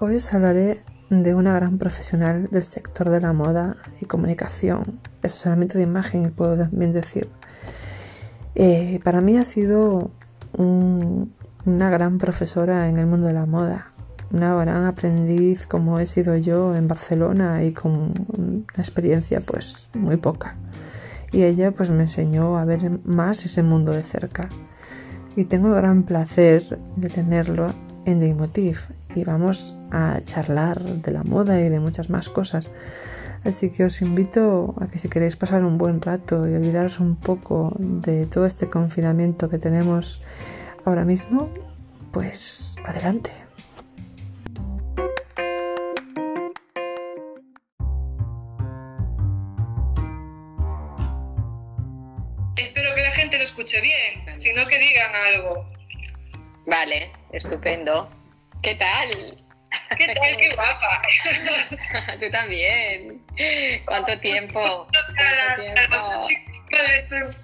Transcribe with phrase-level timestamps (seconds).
[0.00, 5.76] Hoy os hablaré de una gran profesional del sector de la moda y comunicación, asesoramiento
[5.76, 7.28] de imagen, puedo también decir.
[8.54, 10.12] Eh, para mí ha sido
[10.56, 13.90] una gran profesora en el mundo de la moda,
[14.30, 20.16] una gran aprendiz como he sido yo en Barcelona y con una experiencia pues muy
[20.16, 20.54] poca.
[21.32, 24.48] Y ella pues me enseñó a ver más ese mundo de cerca.
[25.34, 27.74] Y tengo el gran placer de tenerlo
[28.08, 32.70] en The Motif y vamos a charlar de la moda y de muchas más cosas.
[33.44, 37.16] Así que os invito a que si queréis pasar un buen rato y olvidaros un
[37.16, 40.22] poco de todo este confinamiento que tenemos
[40.86, 41.50] ahora mismo,
[42.10, 43.30] pues adelante.
[52.56, 55.77] Espero que la gente lo escuche bien, si no que digan algo.
[56.68, 58.10] Vale, estupendo.
[58.62, 59.08] ¿Qué tal?
[59.96, 60.36] ¿Qué tal?
[60.36, 61.02] ¡Qué guapa!
[62.20, 63.24] Tú también.
[63.86, 64.86] ¿Cuánto tiempo?
[65.16, 66.26] ¿Cuánto tiempo?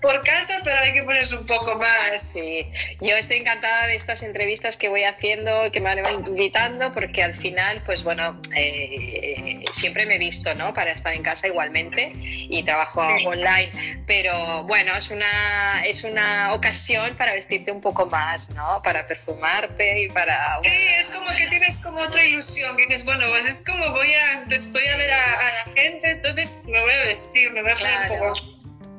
[0.00, 2.22] Por casa, pero hay que ponerse un poco más.
[2.22, 7.22] Sí, yo estoy encantada de estas entrevistas que voy haciendo, que me van invitando, porque
[7.22, 10.74] al final, pues bueno, eh, siempre me he visto, ¿no?
[10.74, 17.16] Para estar en casa igualmente y trabajo online, pero bueno, es una, es una ocasión
[17.16, 18.80] para vestirte un poco más, ¿no?
[18.82, 20.60] Para perfumarte y para...
[20.62, 24.14] Sí, es como que tienes como otra ilusión, que dices, bueno, pues es como voy
[24.14, 27.74] a, voy a ver a, la gente, entonces me voy a vestir, me voy a
[27.74, 28.53] poner un poco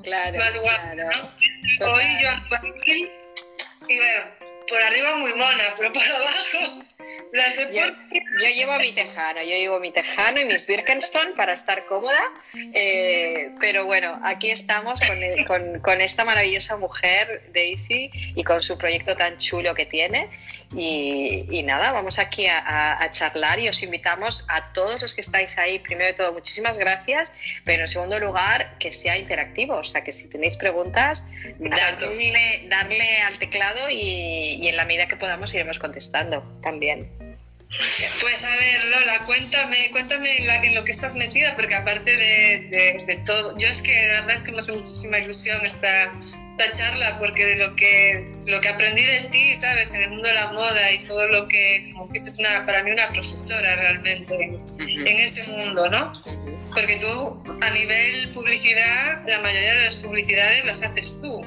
[0.05, 1.07] claro, más guapa, ¿no?
[1.87, 2.29] Hoy yo
[3.87, 4.25] y bueno,
[4.67, 6.85] por arriba muy mona, pero por abajo
[7.73, 12.21] yo, llevo mi tejano, yo llevo mi tejano y mis Birkenstock para estar cómoda,
[12.73, 14.99] eh, pero bueno, aquí estamos
[15.45, 20.29] con, con, esta maravillosa mujer, Daisy, y con su proyecto tan chulo que tiene.
[20.75, 25.79] Y, nada, vamos aquí a, charlar y os invitamos a todos los que estáis ahí,
[25.79, 27.31] primero de todo, muchísimas gracias,
[27.63, 31.25] pero en segundo lugar, que sea interactivo, o sea, que si tenéis preguntas,
[31.59, 37.09] darle, darle al teclado y, y en la medida que podamos iremos contestando también.
[38.21, 43.57] Pues a ver, Lola, cuéntame, cuéntame en, lo que estás metida, porque aparte de, todo,
[43.57, 46.11] yo es que la verdad es que me hace muchísima ilusión esta,
[46.57, 49.93] esta charla, porque de lo que, lo que aprendí de ti, ¿sabes?
[49.93, 52.91] En el mundo de la moda y todo lo que, como fuiste una, para mí
[52.91, 56.13] una profesora realmente en ese mundo, ¿no?
[56.73, 61.41] Porque tú, a nivel publicidad, la mayoría de las publicidades las haces tú.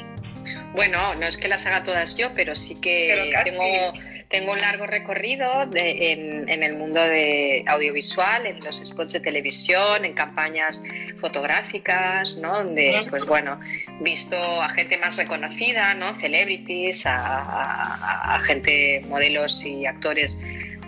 [0.74, 3.92] Bueno, no es que las haga todas yo, pero sí que tengo
[4.28, 10.12] tengo un largo recorrido en, el mundo de audiovisual, en los spots de televisión, en
[10.12, 10.82] campañas
[11.18, 12.64] fotográficas, ¿no?
[12.64, 13.58] Donde, pues bueno,
[14.00, 16.14] visto a gente más reconocida, ¿no?
[16.16, 20.38] Celebrities, a gente, modelos y actores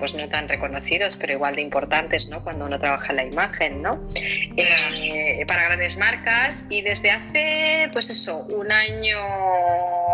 [0.01, 2.43] pues no tan reconocidos, pero igual de importantes, ¿no?
[2.43, 4.01] Cuando uno trabaja en la imagen, ¿no?
[4.17, 9.19] Eh, para grandes marcas y desde hace, pues eso, un año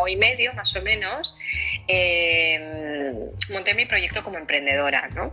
[0.08, 1.36] y medio más o menos,
[1.88, 5.32] eh, monté mi proyecto como emprendedora, ¿no?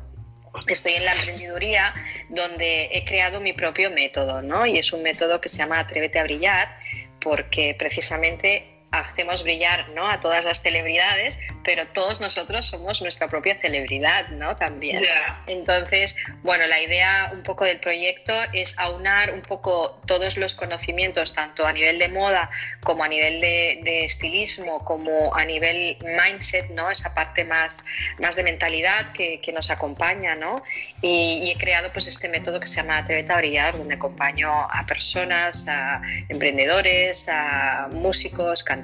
[0.68, 1.94] Estoy en la emprendeduría
[2.30, 4.66] donde he creado mi propio método, ¿no?
[4.66, 6.78] Y es un método que se llama Atrévete a brillar
[7.20, 10.08] porque precisamente hacemos brillar ¿no?
[10.08, 14.56] a todas las celebridades, pero todos nosotros somos nuestra propia celebridad, ¿no?
[14.56, 15.02] También.
[15.48, 21.34] Entonces, bueno, la idea un poco del proyecto es aunar un poco todos los conocimientos,
[21.34, 22.52] tanto a nivel de moda
[22.84, 26.92] como a nivel de, estilismo, como a nivel mindset, ¿no?
[26.92, 27.84] Esa parte más,
[28.20, 30.62] más de mentalidad que, que nos acompaña, ¿no?
[31.02, 34.86] Y, he creado pues este método que se llama Atrévete a brillar, donde acompaño a
[34.86, 38.83] personas, a emprendedores, a músicos, cantantes,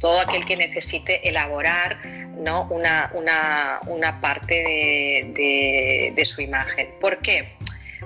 [0.00, 1.98] todo aquel que necesite elaborar
[2.38, 2.68] ¿no?
[2.70, 3.10] una,
[3.86, 6.88] una, parte de, de, su imagen.
[7.00, 7.48] ¿Por qué?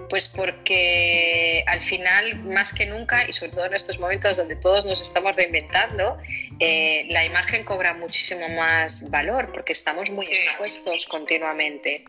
[0.08, 4.84] Pues porque al final, más que nunca, y sobre todo en estos momentos donde todos
[4.84, 6.18] nos estamos reinventando,
[6.58, 12.04] eh, la imagen cobra muchísimo más valor porque estamos muy expuestos continuamente.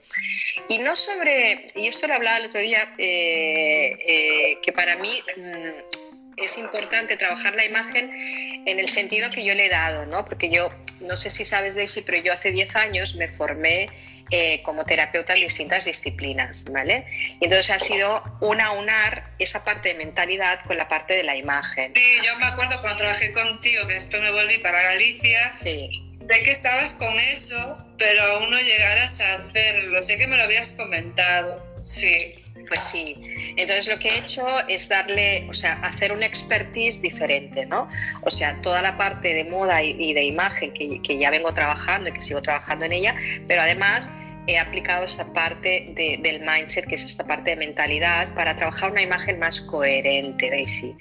[0.69, 5.21] Y no sobre, y esto lo hablaba el otro día, eh, eh, que para mí
[5.37, 6.02] mm,
[6.37, 10.25] es importante trabajar la imagen en el sentido que yo le he dado, ¿no?
[10.25, 10.71] Porque yo,
[11.01, 13.89] no sé si sabes, Daisy, pero yo hace 10 años me formé
[14.31, 17.05] eh, como terapeuta en distintas disciplinas, ¿vale?
[17.39, 21.35] Y entonces ha sido una unar esa parte de mentalidad con la parte de la
[21.35, 21.93] imagen.
[21.95, 26.01] Sí, yo me acuerdo cuando trabajé contigo, que después me volví para Galicia, sí.
[26.21, 30.01] de que estabas con eso, pero aún no llegaras a hacerlo.
[30.01, 32.42] Sé que me lo habías comentado, sí.
[32.53, 33.15] Pues sí.
[33.57, 37.87] Entonces lo que he hecho es darle, o sea, hacer una expertise diferente, ¿no?
[38.21, 42.13] O sea, toda la parte de moda y, de imagen que, ya vengo trabajando y
[42.13, 43.15] que sigo trabajando en ella,
[43.47, 44.11] pero además
[44.47, 49.01] he aplicado esa parte del mindset, que es esta parte de mentalidad, para trabajar una
[49.01, 50.95] imagen más coherente, Daisy.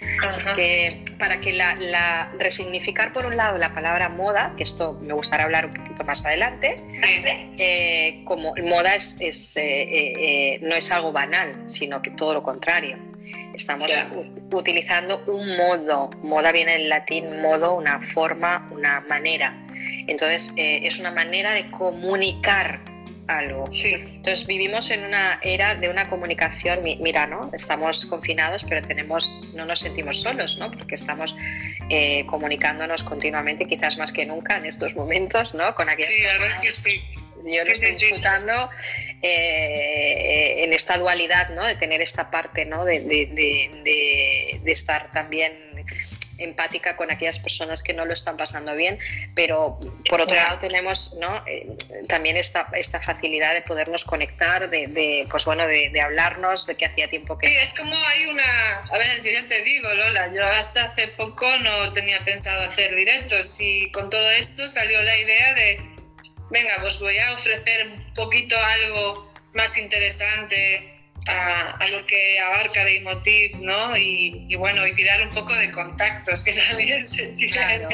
[0.55, 5.45] Que, para que la, resignificar, por un lado, la palabra moda, que esto me gustará
[5.45, 6.77] hablar un poquito más adelante,
[7.59, 12.99] eh, como moda es, es eh, no es algo banal, sino que todo lo contrario.
[13.55, 13.91] Estamos
[14.53, 16.11] utilizando un modo.
[16.23, 19.55] Moda viene del latín modo, una forma, una manera.
[20.07, 22.81] Entonces, eh, es una manera de comunicar
[23.39, 23.67] algo.
[23.73, 27.51] Entonces, vivimos en una era de una comunicación, mira, ¿no?
[27.53, 30.71] Estamos confinados, pero tenemos, no nos sentimos solos, ¿no?
[30.71, 31.35] Porque estamos
[31.91, 35.75] eh, comunicándonos continuamente, quizás más que nunca en estos momentos, ¿no?
[35.75, 37.03] Con aquellas sí, verdad que sí.
[37.45, 38.71] Yo lo estoy disfrutando
[39.21, 41.65] eh, en esta dualidad, ¿no?
[41.65, 42.85] De tener esta parte, ¿no?
[42.85, 45.53] De, de, estar también
[46.43, 48.99] empática con aquellas personas que no lo están pasando bien,
[49.35, 49.79] pero
[50.09, 51.17] por otro lado tenemos.
[51.47, 51.77] Eh,
[52.09, 57.09] también esta, esta facilidad de podernos conectar, de, pues bueno, de, hablarnos, de que hacía
[57.09, 57.49] tiempo que...
[57.49, 58.79] Sí, es como hay una...
[58.91, 62.95] A ver, yo ya te digo, Lola, yo hasta hace poco no tenía pensado hacer
[62.95, 65.81] directos y con todo esto salió la idea de
[66.51, 72.99] venga, pues voy a ofrecer un poquito algo más interesante a, lo que abarca de
[72.99, 73.97] Emotiv, ¿no?
[73.97, 77.89] Y, bueno, y tirar un poco de contactos, que también se Claro.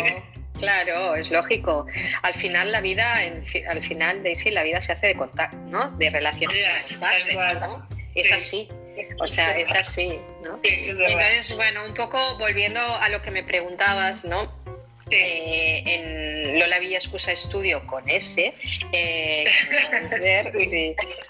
[0.58, 1.86] Claro, es lógico.
[2.22, 3.20] Al final la vida,
[3.68, 5.90] al final Daisy, la vida se hace de contacto, ¿no?
[5.92, 6.56] De relaciones.
[8.14, 8.68] Es así.
[9.20, 10.58] O sea, es así, ¿no?
[10.64, 14.52] Entonces, bueno, un poco volviendo a lo que me preguntabas, ¿no?
[15.10, 18.52] Eh, en Lola Villa Excusa Estudio con S,
[18.92, 19.44] eh,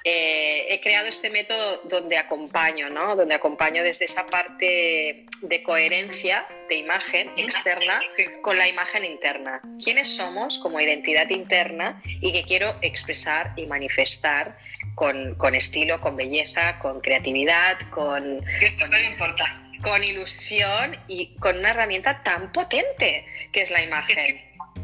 [0.05, 3.15] eh, he creado este método donde acompaño, ¿no?
[3.15, 8.01] donde acompaño desde esa parte de coherencia de imagen externa
[8.43, 9.61] con la imagen interna.
[9.83, 14.59] ¿Quiénes somos como identidad interna y que quiero expresar y manifestar
[14.95, 18.43] con, con estilo, con belleza, con creatividad, con...
[18.61, 24.41] Es muy importante con ilusión y con una herramienta tan potente que es la imagen.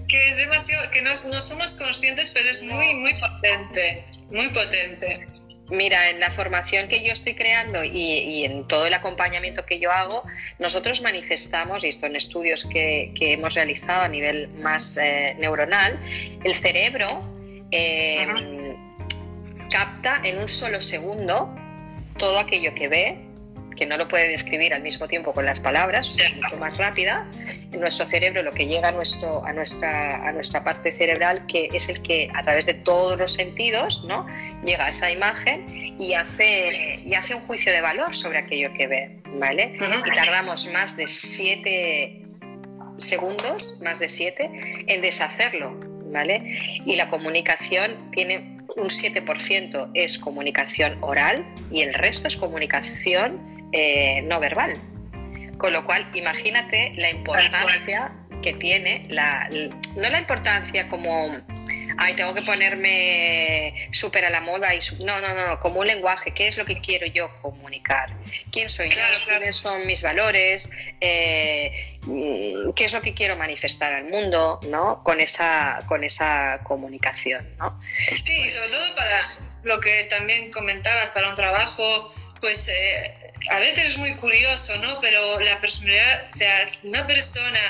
[0.08, 5.26] Que, es demasiado, que no, no, somos conscientes, pero es muy, muy potente, muy potente.
[5.70, 9.78] Mira, en la formación que yo estoy creando y, y, en todo el acompañamiento que
[9.78, 10.22] yo hago,
[10.58, 15.98] nosotros manifestamos, y esto en estudios que, que hemos realizado a nivel más eh, neuronal,
[16.44, 17.22] el cerebro
[17.70, 18.76] eh,
[19.70, 21.54] capta en un solo segundo
[22.18, 23.23] todo aquello que ve,
[23.76, 27.26] que no lo puede describir al mismo tiempo con las palabras, es mucho más rápida.
[27.72, 31.68] En nuestro cerebro lo que llega a, nuestro, a, nuestra, a nuestra parte cerebral, que
[31.72, 34.26] es el que a través de todos los sentidos ¿no?
[34.64, 35.66] llega a esa imagen
[35.98, 39.20] y hace, y hace un juicio de valor sobre aquello que ve.
[39.38, 39.76] ¿vale?
[39.76, 42.20] Y tardamos más de siete
[42.98, 44.50] segundos, más de siete,
[44.86, 45.74] en deshacerlo.
[46.12, 46.80] ¿vale?
[46.84, 54.22] Y la comunicación tiene un 7% es comunicación oral y el resto es comunicación eh,
[54.22, 54.80] no verbal.
[55.58, 61.36] Con lo cual, imagínate la importancia que tiene, la, no la importancia como,
[61.98, 66.32] ay, tengo que ponerme súper a la moda, y no, no, no, como un lenguaje,
[66.32, 68.12] ¿qué es lo que quiero yo comunicar?
[68.52, 69.00] ¿Quién soy yo?
[69.26, 70.70] ¿Quiénes son mis valores?
[71.00, 71.98] Eh,
[72.76, 75.02] ¿Qué es lo que quiero manifestar al mundo ¿no?
[75.02, 77.56] con, esa, con esa comunicación?
[77.58, 77.80] ¿no?
[78.24, 79.20] Sí, sobre todo para
[79.64, 82.14] lo que también comentabas, para un trabajo
[82.44, 85.00] pues eh, a veces es muy curioso, ¿no?
[85.00, 87.60] Pero la personalidad, o sea, una persona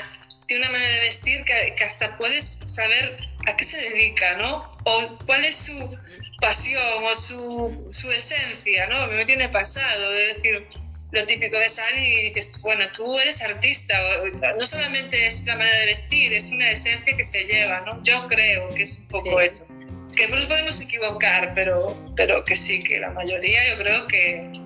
[0.46, 4.76] tiene una manera de vestir que, hasta puedes saber a qué se dedica, ¿no?
[4.84, 5.98] O cuál es su
[6.40, 9.06] pasión o su, su esencia, ¿no?
[9.08, 10.68] Me tiene pasado de decir
[11.12, 13.94] lo típico de salir y dices, bueno, tú eres artista,
[14.58, 18.02] no solamente es la manera de vestir, es una esencia que se lleva, ¿no?
[18.02, 19.66] Yo creo que es un poco eso.
[20.16, 24.63] Que nos podemos equivocar, pero, pero que sí, que la mayoría yo creo que,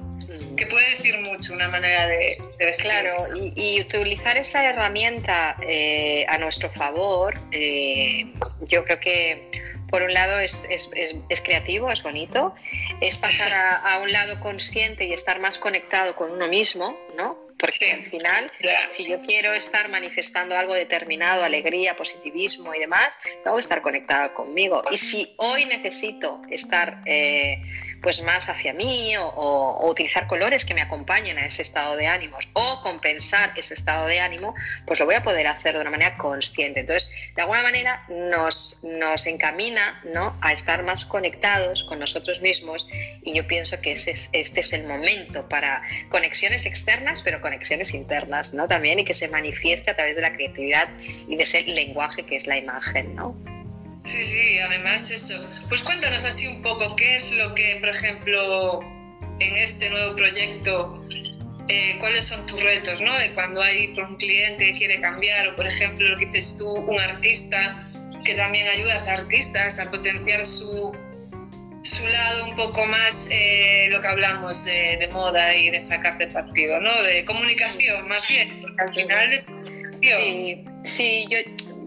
[0.57, 6.39] que puede decir mucho una manera de, de Claro, y, utilizar esa herramienta eh, a
[6.39, 8.33] nuestro favor, eh,
[8.63, 9.51] yo creo que
[9.91, 10.91] por un lado es, es,
[11.29, 12.55] es, creativo, es bonito,
[13.01, 17.49] es pasar a, a, un lado consciente y estar más conectado con uno mismo, ¿no?
[17.59, 18.53] Porque al final,
[18.89, 24.33] si yo quiero estar manifestando algo determinado, alegría, positivismo y demás, tengo que estar conectado
[24.33, 24.85] conmigo.
[24.93, 27.61] Y si hoy necesito estar eh,
[28.03, 32.49] pues más hacia mí o, utilizar colores que me acompañen a ese estado de ánimos
[32.53, 34.55] o compensar ese estado de ánimo,
[34.87, 36.81] pues lo voy a poder hacer de una manera consciente.
[36.81, 40.37] Entonces, de alguna manera nos, nos encamina ¿no?
[40.41, 42.87] a estar más conectados con nosotros mismos
[43.23, 48.55] y yo pienso que ese este es el momento para conexiones externas, pero conexiones internas
[48.55, 48.67] ¿no?
[48.69, 50.89] también y que se manifieste a través de la creatividad
[51.29, 53.15] y de ese lenguaje que es la imagen.
[53.15, 53.58] ¿no?
[54.01, 55.45] Sí, sí, además eso.
[55.69, 58.81] Pues cuéntanos así un poco qué es lo que, por ejemplo,
[59.41, 61.05] en este nuevo proyecto,
[61.69, 63.17] eh, cuáles son tus retos, ¿no?
[63.19, 66.69] De cuando hay un cliente que quiere cambiar o, por ejemplo, lo que dices tú,
[66.69, 67.87] un artista,
[68.25, 70.97] que también ayudas a artistas a potenciar su,
[71.83, 76.29] su lado un poco más, eh, lo que hablamos de, moda y de sacar de
[76.29, 77.03] partido, ¿no?
[77.03, 79.53] De comunicación, más bien, porque al final es...
[80.01, 81.39] Sí, sí, yo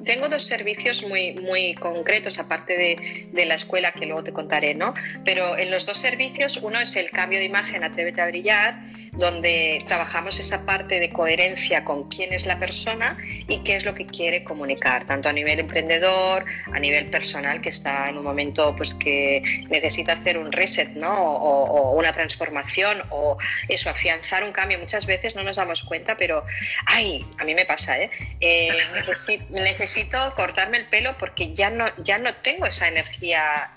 [0.03, 4.74] tengo dos servicios muy, muy concretos, aparte de, de, la escuela que luego te contaré,
[4.74, 4.93] ¿no?
[5.25, 8.81] Pero en los dos servicios, uno es el cambio de imagen Atrévete a brillar,
[9.13, 13.17] donde trabajamos esa parte de coherencia con quién es la persona
[13.48, 17.70] y qué es lo que quiere comunicar, tanto a nivel emprendedor, a nivel personal, que
[17.70, 21.12] está en un momento pues que necesita hacer un reset, ¿no?
[21.12, 24.79] O, una transformación o eso, afianzar un cambio.
[24.79, 26.43] Muchas veces no nos damos cuenta, pero,
[26.86, 28.10] ay, a mí me pasa, ¿eh?
[28.39, 29.90] eh necesito necesito
[30.36, 33.71] cortarme el pelo porque ya no, ya no tengo esa energía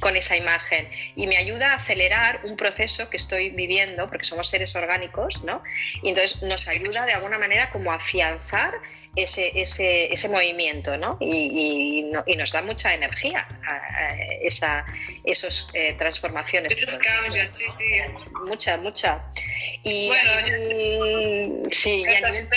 [0.00, 4.48] con esa imagen y me ayuda a acelerar un proceso que estoy viviendo porque somos
[4.48, 5.62] seres orgánicos, ¿no?
[6.02, 8.72] Y entonces nos ayuda de alguna manera como a afianzar
[9.16, 11.16] ese, ese, ese movimiento, ¿no?
[11.20, 13.46] Y, y, nos da mucha energía
[14.42, 14.84] esa,
[15.24, 16.74] esos eh, transformaciones.
[16.96, 18.00] cambios, sí, sí.
[18.44, 19.22] Mucha, mucha.
[19.84, 20.30] Y bueno,
[21.70, 22.48] sí, y a nivel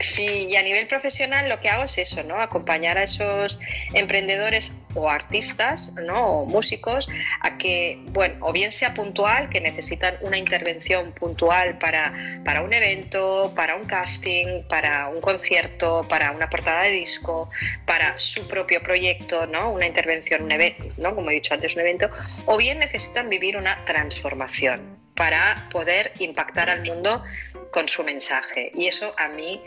[0.00, 2.40] Sí, y a nivel profesional lo que hago es eso, ¿no?
[2.40, 3.60] Acompañar a esos
[3.92, 6.40] emprendedores o artistas, ¿no?
[6.40, 7.08] O músicos
[7.40, 12.12] a que, bueno, o bien sea puntual, que necesitan una intervención puntual para,
[12.44, 17.50] para un evento, para un casting, para un concierto, para una portada de disco,
[17.86, 19.70] para su propio proyecto, ¿no?
[19.70, 21.14] Una intervención, un evento, ¿no?
[21.14, 22.10] Como he dicho antes, un evento,
[22.46, 27.22] o bien necesitan vivir una transformación para poder impactar al mundo
[27.70, 28.70] con su mensaje.
[28.74, 29.60] Y eso a mí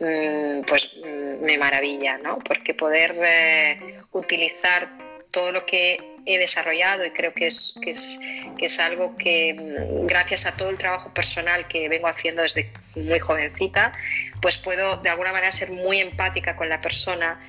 [0.00, 2.38] mm, pues mm, me maravilla, ¿no?
[2.38, 4.88] Porque poder eh, utilizar
[5.30, 8.20] todo lo que he desarrollado y creo que es, que es,
[8.56, 12.70] que es algo que mm, gracias a todo el trabajo personal que vengo haciendo desde
[12.94, 13.92] muy jovencita,
[14.40, 17.40] pues puedo de alguna manera ser muy empática con la persona,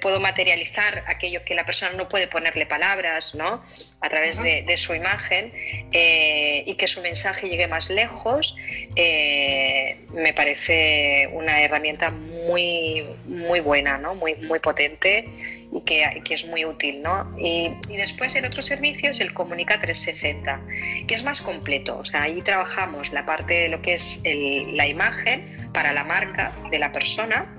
[0.00, 3.62] puedo, materializar aquello que la persona no puede ponerle palabras, ¿no?
[4.00, 5.52] A través de, su imagen
[5.92, 8.56] eh, y que su mensaje llegue más lejos,
[8.96, 14.14] eh, me parece una herramienta muy, muy buena, ¿no?
[14.14, 15.28] Muy, muy potente
[15.70, 17.02] y que, que, es muy útil.
[17.02, 17.34] ¿no?
[17.38, 20.60] Y, y, después el otro servicio es el Comunica 360,
[21.06, 21.98] que es más completo.
[21.98, 26.52] O sea, ahí trabajamos la parte de lo que es la imagen para la marca
[26.70, 27.57] de la persona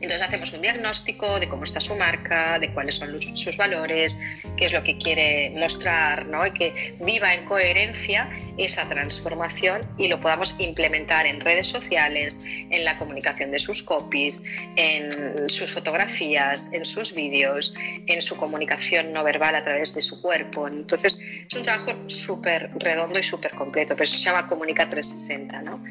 [0.00, 4.18] entonces hacemos un diagnóstico de cómo está su marca, de cuáles son sus valores,
[4.56, 6.46] qué es lo que quiere mostrar, ¿no?
[6.46, 12.84] y que viva en coherencia esa transformación y lo podamos implementar en redes sociales, en
[12.84, 14.42] la comunicación de sus copies,
[14.76, 17.74] en sus fotografías, en sus vídeos,
[18.06, 20.68] en su comunicación no verbal a través de su cuerpo.
[20.68, 25.62] Entonces es un trabajo súper redondo y súper completo, pero eso se llama Comunica 360,
[25.62, 25.82] ¿no?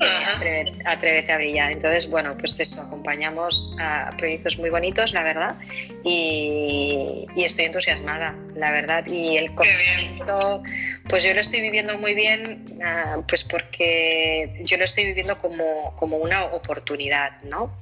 [0.00, 1.72] Eh, atrévete, a brillar.
[1.72, 5.56] Entonces, bueno, pues eso, acompañamos a proyectos muy bonitos, la verdad,
[6.02, 9.06] y, y estoy entusiasmada, la verdad.
[9.06, 10.62] Y el conocimiento,
[11.08, 15.94] pues yo lo estoy viviendo muy bien, ah, pues porque yo lo estoy viviendo como,
[15.96, 17.78] como una oportunidad, ¿no?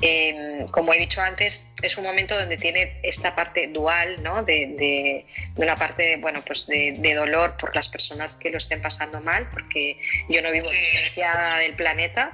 [0.00, 4.44] Em, como he dicho antes, es un momento donde tiene esta parte dual, ¿no?
[4.44, 5.26] De, de,
[5.56, 9.96] una parte, bueno, pues de, dolor por las personas que lo estén pasando mal, porque
[10.28, 12.30] yo no vivo distanciada del planeta.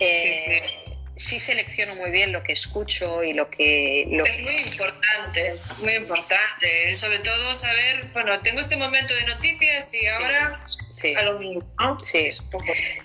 [0.00, 0.87] Eh, sí,
[1.18, 4.02] selecciono muy bien lo que escucho y lo que...
[4.02, 6.94] es muy importante, muy importante.
[6.94, 10.64] Sobre todo saber, bueno, tengo este momento de noticias y ahora...
[10.90, 11.14] Sí.
[11.14, 11.62] A lo mismo,
[12.02, 12.28] sí.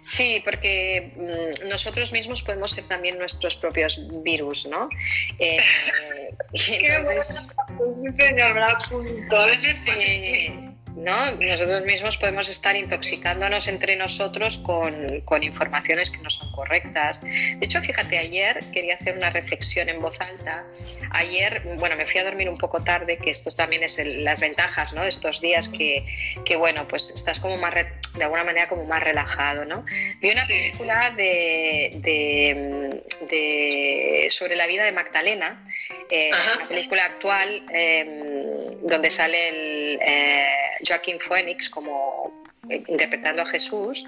[0.01, 4.89] sí, porque mm, nosotros mismos podemos ser también nuestros propios virus, ¿no?
[5.37, 5.57] Eh,
[6.53, 8.11] Qué entonces, bueno.
[8.11, 9.37] señor, me apunto.
[9.37, 10.72] A veces sí.
[10.95, 11.31] ¿No?
[11.31, 17.19] Nosotros mismos podemos estar intoxicándonos entre nosotros con, con, informaciones que no son correctas.
[17.21, 20.65] De hecho, fíjate, ayer quería hacer una reflexión en voz alta.
[21.11, 24.93] Ayer, bueno, me fui a dormir un poco tarde, que esto también es las ventajas,
[24.93, 25.03] ¿no?
[25.03, 26.03] De estos días que,
[26.45, 29.85] que, bueno, pues estás como más, de alguna manera como más relajado, ¿no?
[30.21, 35.67] Vi una película de, de, de, sobre la vida de Magdalena,
[36.09, 39.99] eh, una película actual eh, donde sale el...
[40.01, 40.47] Eh,
[40.85, 44.07] Joaquín Phoenix como eh, interpretando a Jesús.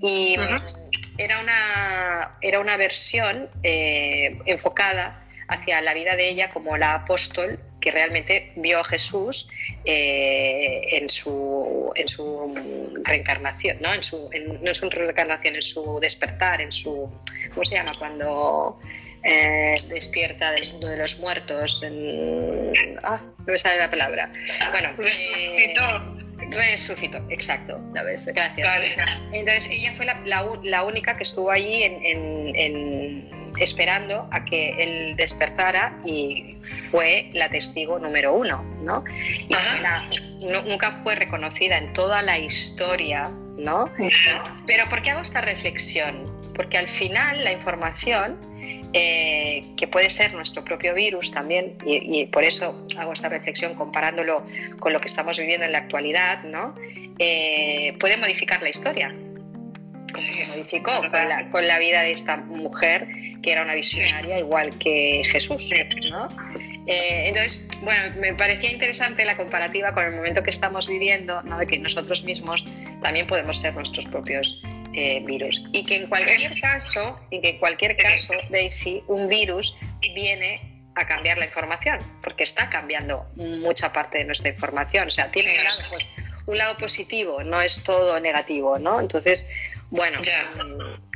[0.00, 0.36] Y
[1.18, 7.58] era, una, era una versión eh, enfocada hacia la vida de ella como la apóstol
[7.84, 9.50] que realmente vio a Jesús
[9.84, 13.92] eh, en, su, en su reencarnación, ¿no?
[13.92, 14.30] En su,
[14.62, 17.12] no en su reencarnación, en su despertar, en su,
[17.50, 17.92] ¿cómo se llama?
[17.98, 18.80] Cuando
[19.88, 21.82] despierta del mundo de los muertos.
[23.02, 24.32] ah, no me sale la palabra.
[24.72, 26.23] Bueno, resucitó.
[26.54, 27.80] Resucitó, exacto.
[27.92, 28.66] Gracias.
[29.32, 36.56] Entonces ella fue la, única que estuvo allí en, esperando a que él despertara y
[36.90, 39.04] fue la testigo número uno, ¿no?
[39.48, 39.54] Y
[40.68, 43.90] nunca fue reconocida en toda la historia, ¿no?
[44.66, 46.32] Pero ¿por qué hago esta reflexión?
[46.54, 48.38] Porque al final la información
[48.96, 54.46] eh, que puede ser nuestro propio virus también, y, por eso hago esta reflexión comparándolo
[54.78, 56.76] con lo que estamos viviendo en la actualidad, ¿no?
[57.18, 60.92] Eh, puede modificar la historia, como se modificó
[61.50, 63.08] con la, vida de esta mujer,
[63.42, 65.68] que era una visionaria igual que Jesús,
[66.12, 66.28] ¿no?
[66.86, 71.58] Eh, entonces, bueno, me parecía interesante la comparativa con el momento que estamos viviendo, ¿no?
[71.58, 72.64] de que nosotros mismos
[73.02, 74.62] también podemos ser nuestros propios
[74.94, 75.62] eh, virus.
[75.72, 79.74] Y que en cualquier caso, y que en cualquier caso, Daisy, un virus
[80.14, 80.60] viene
[80.94, 85.08] a cambiar la información, porque está cambiando mucha parte de nuestra información.
[85.08, 85.52] O sea, tiene
[85.90, 86.06] pues,
[86.46, 89.00] un lado, positivo, no es todo negativo, ¿no?
[89.00, 89.46] Entonces,
[89.90, 90.20] bueno,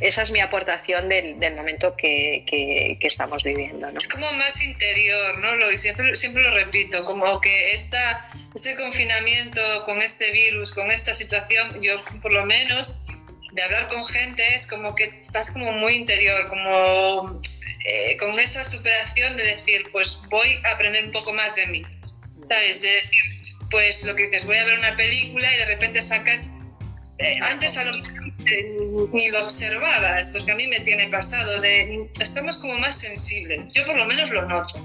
[0.00, 3.90] esa es mi aportación del, momento que, que, estamos viviendo.
[3.90, 3.98] ¿no?
[3.98, 5.56] Es como más interior, ¿no?
[5.56, 11.14] Lo, siempre, siempre lo repito, como que esta, este confinamiento con este virus, con esta
[11.14, 13.04] situación, yo por lo menos
[13.52, 17.40] de hablar con gente es como que estás como muy interior, como
[17.84, 21.82] eh, con esa superación de decir, pues voy a aprender un poco más de mí,
[22.48, 22.82] ¿sabes?
[22.82, 23.30] De decir,
[23.70, 26.52] pues lo que dices, voy a ver una película y de repente sacas,
[27.18, 28.76] eh, antes a lo eh,
[29.12, 33.84] ni lo observabas, porque a mí me tiene pasado, de estamos como más sensibles, yo
[33.86, 34.76] por lo menos lo noto,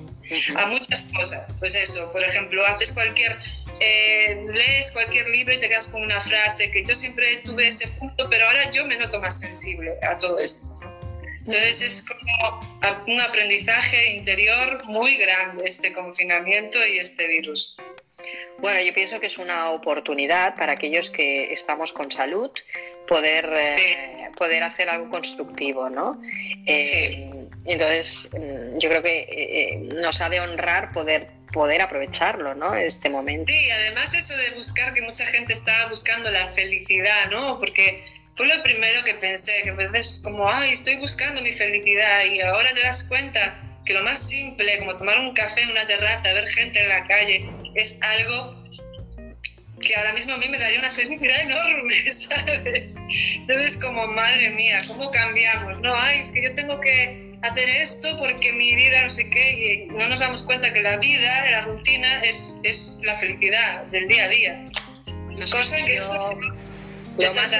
[0.57, 3.37] a muchas cosas, pues eso, por ejemplo, haces cualquier
[3.79, 7.87] eh, lees cualquier libro y te quedas con una frase, que yo siempre tuve ese
[7.99, 10.69] punto, pero ahora yo me noto más sensible a todo esto.
[11.39, 17.75] Entonces es como un aprendizaje interior muy grande este confinamiento y este virus.
[18.59, 22.49] Bueno, yo pienso que es una oportunidad para aquellos que estamos con salud
[23.05, 26.21] poder, eh, poder hacer algo constructivo, ¿no?
[26.65, 27.29] Eh,
[27.65, 32.75] entonces, mm, yo creo que nos ha de honrar poder poder aprovecharlo, ¿no?
[32.75, 33.53] Este momento.
[33.53, 37.59] Sí, además eso de buscar, que mucha gente estaba buscando la felicidad, ¿no?
[37.59, 38.03] Porque
[38.35, 42.73] fue lo primero que pensé, que veces como, ay, estoy buscando mi felicidad y ahora
[42.73, 46.47] te das cuenta que lo más simple, como tomar un café en una terraza, ver
[46.47, 48.63] gente en la calle, es algo
[49.79, 52.97] que ahora mismo a mí me daría una felicidad enorme, ¿sabes?
[53.35, 55.79] Entonces, como, madre mía, ¿cómo cambiamos?
[55.81, 59.51] No, ay, es que yo tengo que hacer esto porque mi vida no sé qué,
[59.51, 64.07] y no nos damos cuenta que la vida, la rutina, es, es la felicidad del
[64.07, 64.65] día a día.
[65.51, 65.99] Cosa que
[67.17, 67.51] lo, más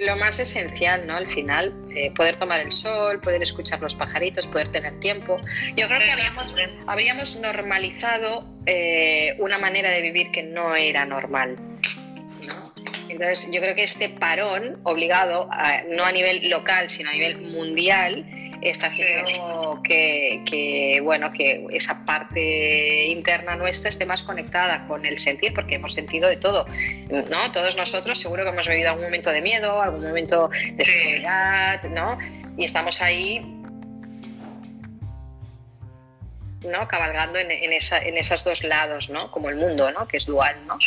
[0.00, 1.16] lo más esencial, ¿no?
[1.16, 5.36] Al final, eh, poder tomar el sol, poder escuchar los pajaritos, poder tener tiempo.
[5.76, 6.54] Yo creo que habíamos,
[6.86, 11.56] habríamos normalizado eh, una manera de vivir que no era normal.
[13.08, 15.48] Entonces, yo creo que este parón obligado,
[15.90, 18.26] no a nivel local, sino a nivel mundial,
[18.70, 25.52] está haciendo que, bueno, que esa parte interna nuestra esté más conectada con el sentir,
[25.54, 26.66] porque hemos sentido de todo,
[27.10, 27.52] ¿no?
[27.52, 32.18] Todos nosotros seguro que hemos vivido algún momento de miedo, algún momento de soledad, ¿no?
[32.56, 33.63] Y estamos ahí
[36.64, 36.88] ¿no?
[36.88, 39.30] cabalgando en, en, esa, en, esos dos lados, ¿no?
[39.30, 40.06] como el mundo, ¿no?
[40.08, 40.56] que es dual.
[40.66, 40.78] ¿no?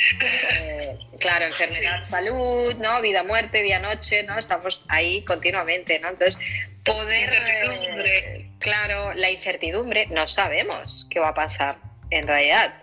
[0.61, 3.01] Eh, claro, enfermedad, salud, ¿no?
[3.01, 4.37] vida, muerte, día, noche, ¿no?
[4.37, 5.99] estamos ahí continuamente.
[5.99, 6.09] ¿no?
[6.09, 6.39] Entonces,
[6.83, 7.29] poder,
[8.05, 11.77] eh, claro, la incertidumbre, no sabemos qué va a pasar
[12.09, 12.75] en realidad,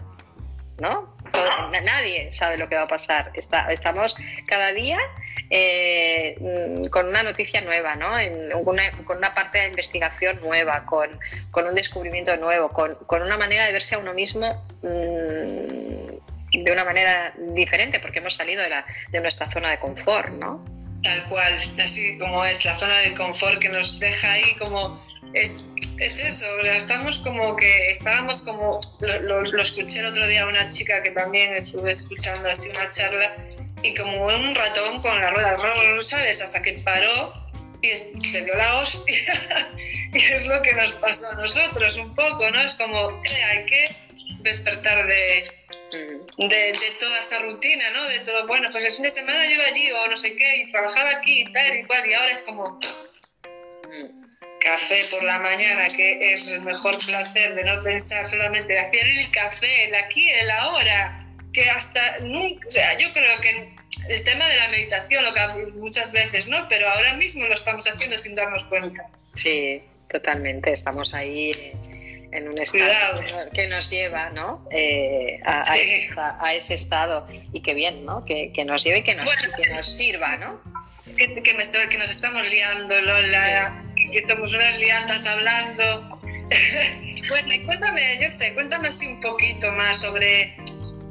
[0.79, 1.14] ¿no?
[1.83, 3.33] Nadie sabe lo que va a pasar.
[3.35, 4.17] estamos
[4.47, 4.99] cada día
[5.51, 8.13] eh, mm, con una noticia nueva, ¿no?
[9.05, 11.11] con una parte de investigación nueva, con,
[11.55, 17.35] un descubrimiento nuevo, con, una manera de verse a uno mismo mm, de una manera
[17.37, 18.71] diferente, porque hemos salido de,
[19.11, 20.65] de nuestra zona de confort, ¿no?
[21.03, 25.67] Tal cual, así como es la zona de confort que nos deja ahí como es,
[25.99, 31.03] es eso, estamos como que estábamos como, lo, escuché el otro día a una chica
[31.03, 33.37] que también estuve escuchando así una charla
[33.83, 35.59] y como un ratón con la rueda,
[36.03, 36.41] ¿sabes?
[36.41, 37.33] Hasta que paró
[37.83, 39.69] y se dio la hostia
[40.15, 42.61] y es lo que nos pasó a nosotros un poco, ¿no?
[42.61, 43.97] Es como, eh, hay que
[44.41, 45.53] despertar de,
[46.39, 48.05] de, toda esta rutina, ¿no?
[48.09, 50.57] De todo, bueno, pues el fin de semana yo iba allí o no sé qué
[50.63, 52.79] y trabajaba aquí y tal y cual y ahora es como
[54.65, 59.07] café por la mañana, que es el mejor placer de no pensar solamente de hacer
[59.07, 63.75] el café, el aquí, el ahora, que hasta nunca, o sea, yo creo que
[64.09, 66.67] el tema de la meditación lo que muchas veces, ¿no?
[66.69, 69.07] Pero ahora mismo lo estamos haciendo sin darnos cuenta.
[69.35, 70.73] Sí, totalmente.
[70.73, 71.53] Estamos ahí
[72.33, 73.21] en un estado
[73.53, 74.67] que nos lleva ¿no?
[74.73, 75.77] Eh, a,
[76.53, 78.25] ese estado y que bien, ¿no?
[78.25, 80.37] que, nos lleve y que nos, que nos sirva.
[80.37, 80.61] ¿no?
[81.17, 86.21] Que, que, nos estamos liando, Lola, que somos unas liandas hablando.
[87.29, 90.57] bueno, cuéntame, yo sé, cuéntame así un poquito más sobre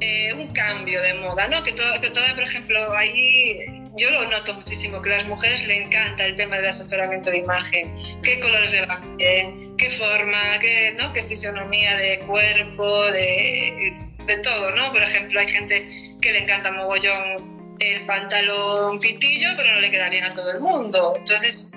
[0.00, 1.62] eh, un cambio de moda, ¿no?
[1.62, 3.58] Que, todo, que todo, por ejemplo, ahí
[3.96, 7.38] yo lo noto muchísimo, que a las mujeres le encanta el tema del asesoramiento de
[7.38, 11.12] imagen, qué colores le van bien, qué forma, qué, ¿no?
[11.12, 14.92] qué fisionomía de cuerpo, de, de todo, ¿no?
[14.92, 15.86] Por ejemplo, hay gente
[16.20, 20.60] que le encanta mogollón el pantalón pitillo, pero no le queda bien a todo el
[20.60, 21.14] mundo.
[21.16, 21.72] Entonces,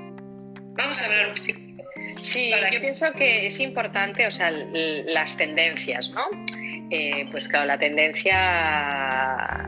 [0.75, 1.59] vamos a ver un poquito.
[2.17, 6.25] Sí, yo pienso que es importante, o sea, las tendencias, ¿no?
[6.89, 9.67] Eh, pues claro, la tendencia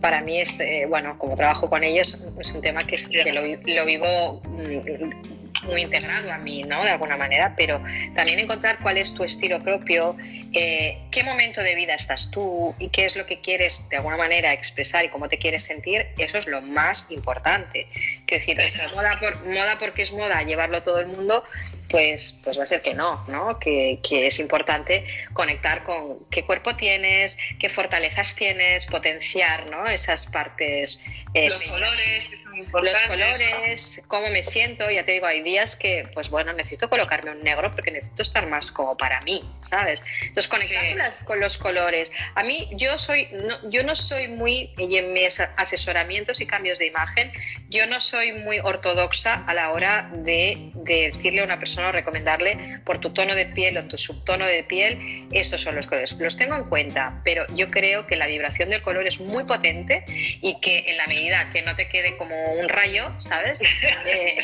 [0.00, 2.98] para mí es, eh, bueno, como trabajo con ellos, es un tema que,
[3.32, 5.33] lo, vivo mm,
[5.64, 6.84] muy integrado a mí, ¿no?
[6.84, 7.82] De alguna manera, pero
[8.14, 10.16] también encontrar cuál es tu estilo propio,
[10.52, 14.16] eh, qué momento de vida estás tú y qué es lo que quieres de alguna
[14.16, 17.86] manera expresar y cómo te quieres sentir, eso es lo más importante.
[18.26, 21.44] Quiero decir, moda, por, moda porque es moda, llevarlo todo el mundo,
[21.88, 23.58] pues, pues va a ser que no, ¿no?
[23.58, 29.86] Que, que, es importante conectar con qué cuerpo tienes, qué fortalezas tienes, potenciar ¿no?
[29.86, 30.98] esas partes.
[31.34, 32.24] Eh, los colores,
[32.56, 34.90] los colores, cómo me siento.
[34.90, 38.46] Ya te digo, hay días que, pues bueno, necesito colocarme un negro porque necesito estar
[38.46, 40.02] más como para mí, ¿sabes?
[40.22, 42.12] Entonces, conectar con los colores.
[42.34, 46.78] A mí, yo soy, no, yo no soy muy, y en mis asesoramientos y cambios
[46.78, 47.32] de imagen,
[47.68, 52.80] yo no soy muy ortodoxa a la hora de, de decirle a una persona recomendarle
[52.84, 56.12] por tu tono de piel o tu subtono de piel, esos son los colores.
[56.18, 60.04] Los tengo en cuenta, pero yo creo que la vibración del color es muy potente
[60.08, 63.60] y que en la medida que no te quede como un rayo, ¿sabes?
[64.06, 64.36] Eh,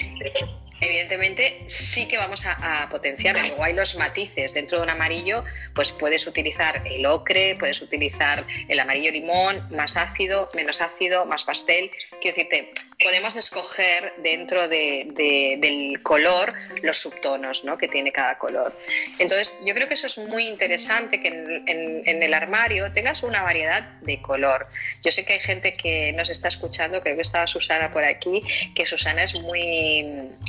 [0.80, 3.36] evidentemente sí que vamos a, potenciar.
[3.38, 4.54] Luego hay los matices.
[4.54, 9.96] Dentro de un amarillo, pues puedes utilizar el ocre, puedes utilizar el amarillo limón, más
[9.96, 11.90] ácido, menos ácido, más pastel.
[12.20, 17.78] Quiero decirte, podemos escoger dentro del color los subtonos ¿no?
[17.78, 18.76] que tiene cada color.
[19.18, 23.82] Entonces, yo creo que eso es muy interesante, que en, el armario tengas una variedad
[24.02, 24.68] de color.
[25.02, 28.42] Yo sé que hay gente que nos está escuchando, creo que estaba Susana por aquí,
[28.74, 30.04] que Susana es muy,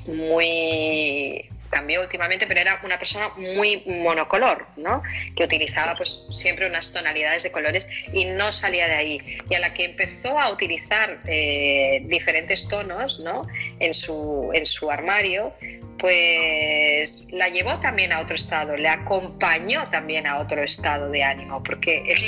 [0.08, 5.02] muy cambió últimamente, pero era una persona muy monocolor, ¿no?
[5.36, 9.38] Que utilizaba pues siempre unas tonalidades de colores y no salía de ahí.
[9.50, 13.44] Y a la que empezó a utilizar eh, diferentes tonos, ¿no?
[13.80, 15.54] En su, en su armario,
[15.98, 21.64] pues la llevó también a otro estado, le acompañó también a otro estado de ánimo,
[21.64, 22.26] porque es,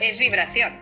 [0.00, 0.74] es vibración.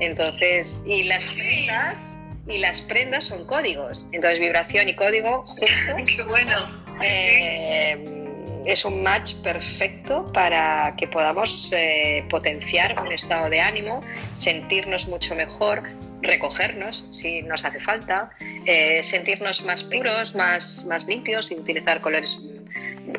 [0.00, 4.06] Entonces, y las prendas, y las prendas son códigos.
[4.12, 5.44] Entonces, vibración y código,
[6.16, 6.87] Qué bueno.
[7.02, 14.02] Eh, es un match perfecto para que podamos eh, potenciar un estado de ánimo,
[14.34, 15.82] sentirnos mucho mejor,
[16.20, 18.30] recogernos si nos hace falta,
[18.66, 22.38] eh, sentirnos más puros, más, más limpios y utilizar colores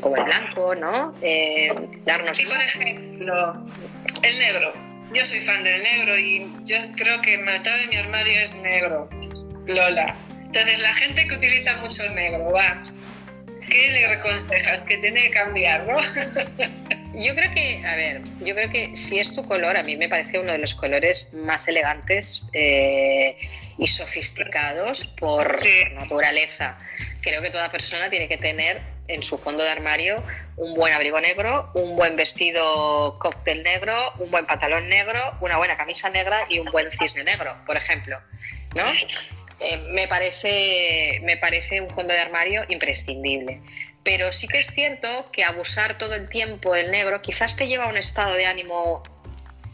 [0.02, 1.14] como el blanco, ¿no?
[2.06, 2.40] darnos.
[2.40, 3.64] Y por ejemplo,
[4.22, 4.74] el negro.
[5.12, 9.10] Yo soy fan del negro y yo creo que mitad de mi armario es negro,
[9.66, 10.16] Lola.
[10.46, 12.82] Entonces, la gente que utiliza mucho el negro, va,
[13.70, 14.84] ¿qué le aconsejas?
[14.86, 15.98] Que tiene que cambiar, ¿no?
[17.14, 20.08] Yo creo que, a ver, yo creo que si es tu color, a mí me
[20.08, 23.36] parece uno de los colores más elegantes eh,
[23.78, 25.60] y sofisticados por,
[25.96, 26.78] naturaleza.
[27.22, 28.80] Creo que toda persona tiene que tener
[29.10, 30.24] en su fondo de armario
[30.56, 35.76] un buen abrigo negro, un buen vestido cóctel negro, un buen pantalón negro, una buena
[35.76, 38.22] camisa negra y un buen cisne negro, por ejemplo,
[38.76, 38.84] ¿no?
[39.60, 43.62] Eh, me, parece, me parece un fondo de armario imprescindible.
[44.04, 47.86] Pero sí que es cierto que abusar todo el tiempo del negro quizás te lleva
[47.86, 49.04] a un estado de ánimo,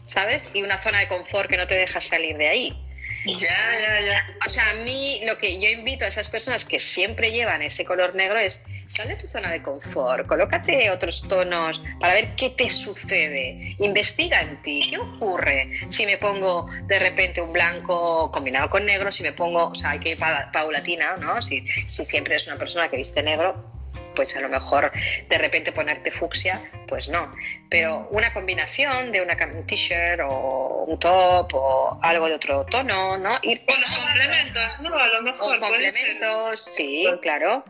[0.06, 0.50] ¿sabes?
[0.54, 2.85] Y una zona de confort que no te deja salir de ahí.
[3.26, 4.26] Ya, ya, ya.
[4.46, 7.84] O sea, a mí lo que yo invito a esas personas que siempre llevan ese
[7.84, 12.50] color negro es sal de tu zona de confort, colócate otros tonos para ver qué
[12.50, 18.70] te sucede, investiga en ti, qué ocurre si me pongo de repente un blanco combinado
[18.70, 20.18] con negro, si me pongo, o sea, hay que ir
[20.52, 21.42] paulatina, ¿no?
[21.42, 23.75] Si, si siempre eres una persona que viste negro,
[24.16, 24.90] pues a lo mejor
[25.28, 27.30] de repente ponerte fucsia, pues no.
[27.70, 33.38] Pero una combinación de una t-shirt o un top o algo de otro tono, ¿no?
[33.42, 34.98] Ir con los complementos, ¿no?
[34.98, 35.60] A lo mejor.
[35.60, 37.64] complementos, sí, claro.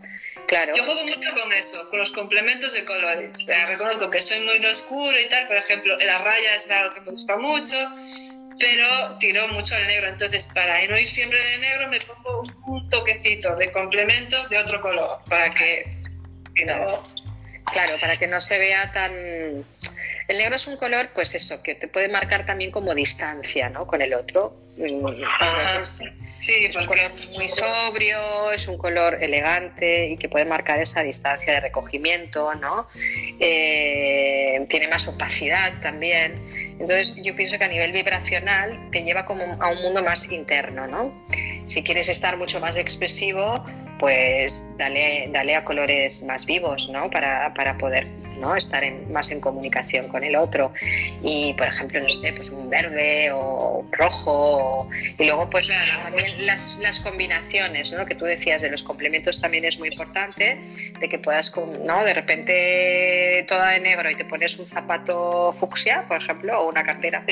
[0.46, 0.74] Claro.
[0.76, 3.36] Yo juego mucho con eso, con los complementos de colores.
[3.36, 6.70] O sea, reconozco que soy muy de oscuro y tal, por ejemplo, la raya es
[6.70, 7.76] algo que me gusta mucho,
[8.58, 10.06] pero tiro mucho al negro.
[10.08, 14.80] Entonces, para no ir siempre de negro, me pongo un toquecito de complemento de otro
[14.80, 15.95] color, para que
[17.72, 19.12] Claro, para que no se vea tan...
[19.12, 23.86] El negro es un color, pues eso, que te puede marcar también como distancia, ¿no?
[23.86, 24.54] Con el otro.
[24.76, 25.06] Mm,
[26.38, 31.02] Sí, es un color muy sobrio, es un color elegante y que puede marcar esa
[31.02, 32.86] distancia de recogimiento, ¿no?
[33.40, 36.40] Eh, tiene más opacidad también.
[36.78, 40.86] Entonces yo pienso que a nivel vibracional te lleva como a un mundo más interno,
[40.86, 41.26] ¿no?
[41.66, 43.64] Si quieres estar mucho más expresivo,
[43.98, 47.10] pues dale, dale a colores más vivos, ¿no?
[47.10, 48.06] Para, para poder
[48.38, 48.54] ¿no?
[48.54, 50.72] estar más en comunicación con el otro.
[51.22, 54.88] Y, por ejemplo, no sé, pues un verde o un rojo.
[55.18, 55.68] y luego, pues
[56.38, 58.04] las, las, combinaciones, ¿no?
[58.04, 60.58] que tú decías de los complementos también es muy importante,
[60.98, 61.52] de que puedas,
[61.84, 62.04] ¿no?
[62.04, 66.82] de repente toda de negro y te pones un zapato fucsia, por ejemplo, o una
[66.82, 67.24] cartera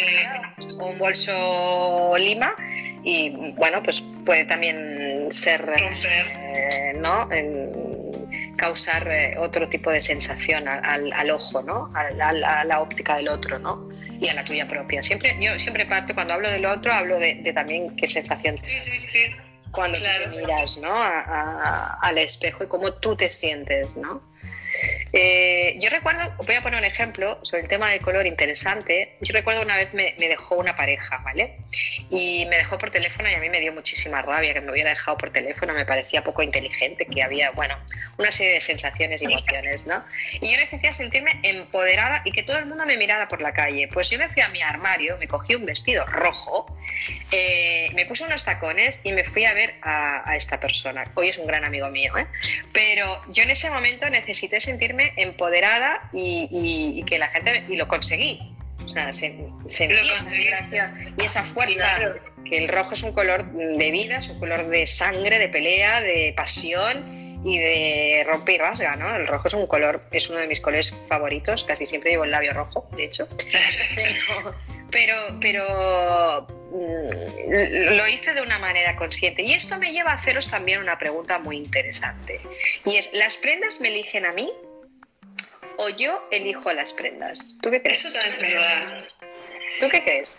[0.80, 2.54] o un bolso lima.
[3.02, 5.70] Y bueno, pues puede también ser,
[6.54, 7.28] eh, ¿no?
[8.56, 11.92] causar eh, otro tipo de sensación al, ojo, ¿no?
[11.94, 12.32] A,
[12.64, 13.88] la óptica del otro, ¿no?
[14.20, 15.02] Y a la tuya propia.
[15.02, 18.98] Siempre, yo siempre parto, cuando hablo del otro, hablo de, también qué sensación sí, sí,
[19.08, 19.18] sí.
[19.72, 20.94] cuando te miras, ¿no?
[20.94, 24.22] al espejo y cómo tú te sientes, ¿no?
[25.12, 29.16] Eh, yo recuerdo, voy a poner un ejemplo sobre el tema del color interesante.
[29.20, 31.56] Yo recuerdo una vez me, dejó una pareja, ¿vale?
[32.10, 34.90] Y me dejó por teléfono y a mí me dio muchísima rabia que me hubiera
[34.90, 35.72] dejado por teléfono.
[35.72, 37.78] Me parecía poco inteligente, que había, bueno,
[38.18, 40.04] una serie de sensaciones y emociones, ¿no?
[40.40, 43.88] Y yo necesitaba sentirme empoderada y que todo el mundo me mirara por la calle.
[43.92, 46.66] Pues yo me fui a mi armario, me cogí un vestido rojo,
[47.30, 51.04] eh, me puse unos tacones y me fui a ver a, a esta persona.
[51.14, 52.26] Hoy es un gran amigo mío, ¿eh?
[52.72, 58.40] Pero yo en ese momento necesité sentirme empoderada y, que la gente, y lo conseguí.
[58.84, 59.10] O sea,
[61.16, 64.86] y esa fuerza, que el rojo es un color de vida, es un color de
[64.86, 69.14] sangre, de pelea, de pasión y de rompe y rasga, ¿no?
[69.14, 72.30] El rojo es un color, es uno de mis colores favoritos, casi siempre llevo el
[72.30, 73.28] labio rojo, de hecho.
[74.90, 79.42] pero, pero mm, lo hice de una manera consciente.
[79.42, 82.40] Y esto me lleva a haceros también una pregunta muy interesante.
[82.84, 84.50] Y es, ¿las prendas me eligen a mí
[85.76, 87.56] o yo elijo las prendas.
[87.62, 88.00] ¿Tú qué crees?
[88.00, 89.04] Eso también es verdad.
[89.80, 90.38] ¿Tú qué crees?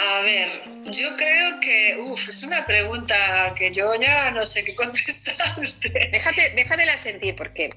[0.00, 0.48] A ver,
[0.84, 6.08] yo creo que, uff, es una pregunta que yo ya no sé qué contestarte.
[6.10, 7.70] Déjate, déjatela sentir porque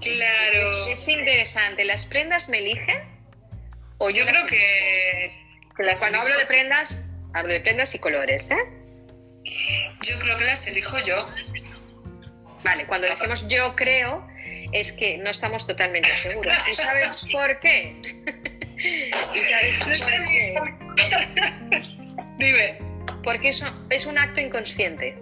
[0.00, 0.88] claro.
[0.90, 1.84] Es, interesante.
[1.84, 3.02] ¿Las prendas me eligen?
[3.98, 5.45] O yo, creo que,
[5.98, 7.02] Cuando hablo de prendas,
[7.34, 8.56] hablo de prendas y colores, ¿eh?
[10.02, 11.24] Yo creo que las elijo yo.
[12.64, 14.26] Vale, cuando decimos yo creo,
[14.72, 16.52] es que no estamos totalmente seguros.
[16.70, 17.94] ¿Y sabes por qué?
[19.34, 20.54] ¿Y sabes por qué?
[22.38, 22.78] Dime.
[23.22, 25.16] Porque eso es un acto inconsciente.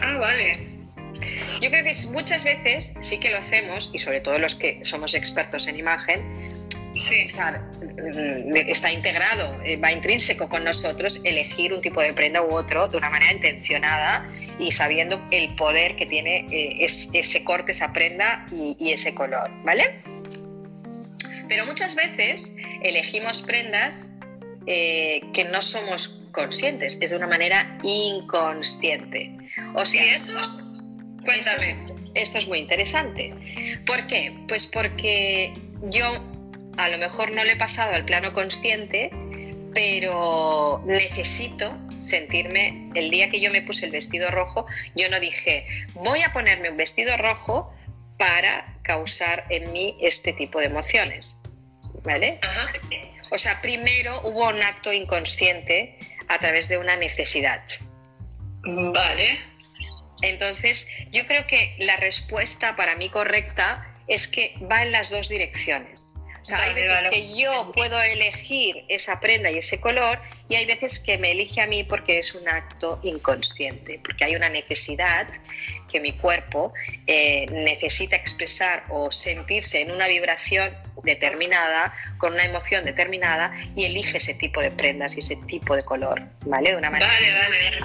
[0.00, 0.68] Ah, vale.
[1.60, 5.14] Yo creo que muchas veces sí que lo hacemos, y sobre todo los que somos
[5.14, 6.57] expertos en imagen,
[6.98, 7.28] Sí.
[7.32, 12.88] Mm, está integrado, eh, va intrínseco con nosotros elegir un tipo de prenda u otro
[12.88, 18.46] de una manera intencionada y sabiendo el poder que tiene eh, ese corte, esa prenda
[18.50, 20.02] y, ese color, ¿vale?
[21.48, 24.12] Pero muchas veces elegimos prendas
[24.66, 29.30] eh, que no somos conscientes, es de una manera inconsciente.
[29.74, 30.38] O sea, ¿Y eso?
[31.24, 31.70] Cuéntame.
[31.70, 33.32] Esto, esto es muy interesante.
[33.86, 34.36] ¿Por qué?
[34.46, 35.54] Pues porque
[35.90, 36.37] yo
[36.78, 39.10] a lo mejor no le he pasado al plano consciente,
[39.74, 44.64] pero necesito sentirme, el día que yo me puse el vestido rojo,
[44.94, 47.74] yo no dije, voy a ponerme un vestido rojo
[48.16, 51.42] para causar en mí este tipo de emociones.
[52.04, 52.38] ¿Vale?
[53.32, 57.60] O sea, primero hubo un acto inconsciente a través de una necesidad.
[58.62, 59.38] Vale.
[60.22, 65.28] Entonces, yo creo que la respuesta para mí correcta es que va en las dos
[65.28, 66.07] direcciones
[66.52, 71.18] hay veces que yo puedo elegir esa prenda y ese color y hay veces que
[71.18, 75.28] me elige a mí porque es un acto inconsciente, porque hay una necesidad
[75.90, 76.72] que mi cuerpo
[77.06, 84.18] eh, necesita expresar o sentirse en una vibración determinada, con una emoción determinada y elige
[84.18, 86.70] ese tipo de prendas y ese tipo de color, ¿vale?
[86.70, 87.10] De una manera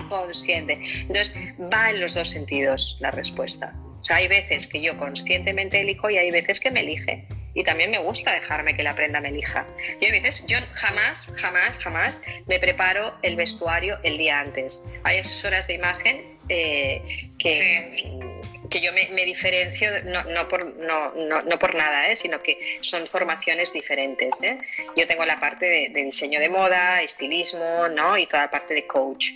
[0.09, 0.79] consciente.
[0.83, 3.73] Entonces, va en los dos sentidos la respuesta.
[4.01, 7.63] O sea, hay veces que yo conscientemente elijo y hay veces que me elige y
[7.63, 9.65] también me gusta dejarme que la prenda me elija.
[9.99, 14.81] Y a veces yo jamás, jamás, jamás me preparo el vestuario el día antes.
[15.03, 18.19] Hay asesoras de imagen eh, que,
[18.69, 22.15] que yo me, diferencio, no, no, por, no, no, por nada, ¿eh?
[22.15, 24.41] sino que son formaciones diferentes.
[24.41, 24.57] ¿eh?
[24.95, 28.17] Yo tengo la parte de, diseño de moda, estilismo ¿no?
[28.17, 29.29] y toda la parte de coach.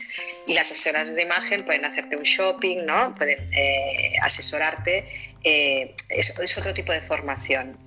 [0.47, 3.13] Y las asesoras de imagen pueden hacerte un shopping, ¿no?
[3.15, 5.05] pueden eh, asesorarte.
[5.43, 7.77] Eh, es, es otro tipo de formación.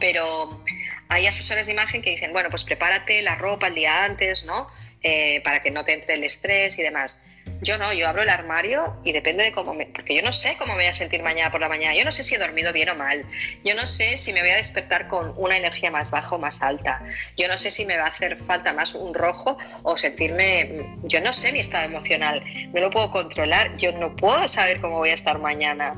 [0.00, 0.62] Pero
[1.08, 4.68] hay asesores de imagen que dicen, bueno, pues prepárate la ropa el día antes, ¿no?
[5.02, 7.20] Eh, para que no te entre el estrés y demás.
[7.60, 9.86] Yo no, yo abro el armario y depende de cómo me...
[9.86, 11.94] Porque yo no sé cómo me voy a sentir mañana por la mañana.
[11.94, 13.24] Yo no sé si he dormido bien o mal.
[13.64, 16.62] Yo no sé si me voy a despertar con una energía más baja o más
[16.62, 17.02] alta.
[17.36, 20.96] Yo no sé si me va a hacer falta más un rojo o sentirme...
[21.04, 22.42] Yo no sé mi estado emocional.
[22.72, 23.76] No lo puedo controlar.
[23.76, 25.94] Yo no puedo saber cómo voy a estar mañana.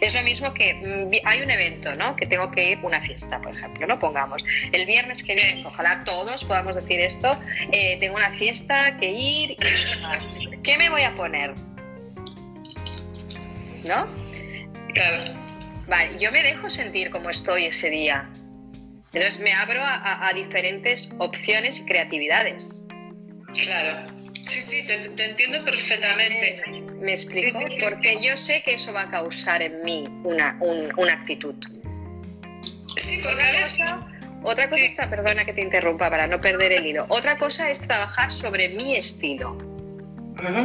[0.00, 2.16] Es lo mismo que mm, hay un evento, ¿no?
[2.16, 3.98] Que tengo que ir una fiesta, por ejemplo, ¿no?
[3.98, 7.38] Pongamos, el viernes que viene, ojalá todos podamos decir esto,
[7.72, 10.40] eh, tengo una fiesta que ir y demás.
[10.62, 11.54] ¿Qué me voy a poner?
[13.84, 14.06] ¿No?
[14.94, 15.46] Claro.
[15.86, 18.28] Vale, yo me dejo sentir como estoy ese día.
[19.12, 22.82] Entonces me abro a, diferentes opciones y creatividades.
[23.62, 24.06] Claro.
[24.46, 26.85] Sí, sí, te, entiendo perfectamente.
[27.00, 27.58] ¿Me, explico?
[27.82, 31.54] Porque yo sé que eso va a causar en mí una, una actitud.
[32.96, 34.06] Sí, porque otra cosa,
[34.42, 37.06] otra cosa está, perdona que te interrumpa para no perder el hilo.
[37.08, 39.58] Otra cosa es trabajar sobre mi estilo.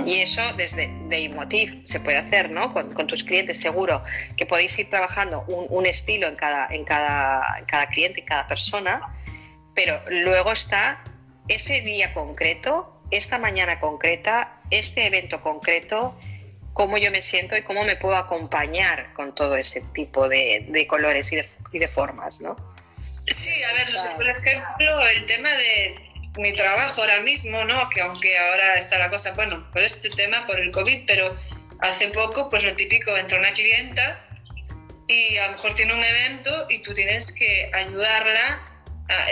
[0.05, 2.73] Y eso desde de se puede hacer, ¿no?
[2.73, 4.03] Con, tus clientes, seguro
[4.35, 8.25] que podéis ir trabajando un, un, estilo en cada, en, cada, en cada cliente, en
[8.25, 9.01] cada persona,
[9.73, 11.01] pero luego está
[11.47, 16.17] ese día concreto esta mañana concreta, este evento concreto,
[16.73, 21.31] cómo yo me siento y cómo me puedo acompañar con todo ese tipo de, colores
[21.31, 21.35] y
[21.79, 22.55] de, formas, ¿no?
[23.27, 25.95] Sí, a ver, por ejemplo, el tema de
[26.37, 27.89] mi trabajo ahora mismo, ¿no?
[27.89, 31.37] Que aunque ahora está la cosa, bueno, por este tema, por el COVID, pero
[31.79, 34.25] hace poco, pues lo típico, entra una clienta
[35.07, 38.61] y a lo mejor tiene un evento y tú tienes que ayudarla.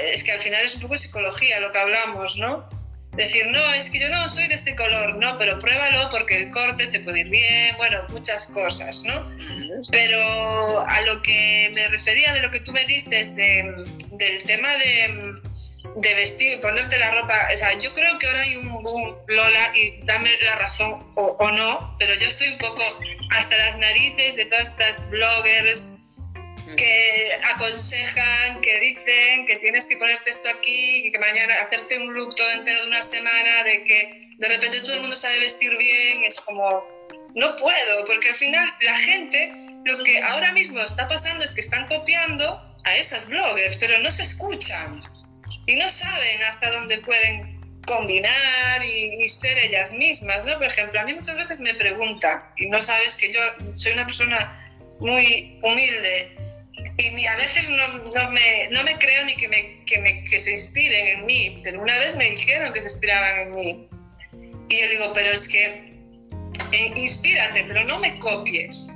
[0.03, 2.78] es que al final es un poco psicología lo que hablamos, ¿no?
[3.13, 6.51] Decir, no, es que yo no soy de este color, no, pero pruébalo porque el
[6.51, 9.29] corte te puede ir bien, bueno, muchas cosas, ¿no?
[9.91, 15.35] Pero a lo que me refería de lo que tú me dices del tema de,
[15.95, 19.71] de vestir, ponerte la ropa, o sea, yo creo que ahora hay un boom, Lola,
[19.75, 22.81] y dame la razón o, o no, pero yo estoy un poco
[23.31, 25.97] hasta las narices de todas estas bloggers,
[26.75, 32.13] que aconsejan, que dicen que tienes que ponerte esto aquí y que mañana hacerte un
[32.13, 35.75] look todo entero de una semana, de que de repente todo el mundo sabe vestir
[35.77, 36.83] bien, es como,
[37.35, 39.53] no puedo, porque al final la gente,
[39.85, 44.11] lo que ahora mismo está pasando es que están copiando a esas bloggers, pero no
[44.11, 45.03] se escuchan
[45.65, 50.53] y no saben hasta dónde pueden combinar y, y, ser ellas mismas, ¿no?
[50.57, 53.39] Por ejemplo, a mí muchas veces me preguntan, y no sabes que yo
[53.75, 54.55] soy una persona
[54.99, 56.35] muy humilde,
[56.97, 60.39] y a veces no, no, me, no, me, creo ni que, me, que, me, que,
[60.39, 63.89] se inspiren en mí, pero una vez me dijeron que se inspiraban en mí.
[64.69, 65.89] Y yo digo, pero es que
[66.71, 68.89] eh, inspírate, pero no me copies.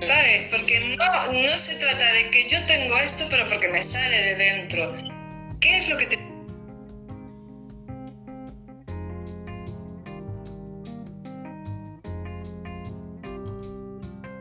[0.00, 0.48] ¿Sabes?
[0.50, 4.36] Porque no, no se trata de que yo tengo esto, pero porque me sale de
[4.36, 4.94] dentro.
[5.60, 6.18] ¿Qué es lo que te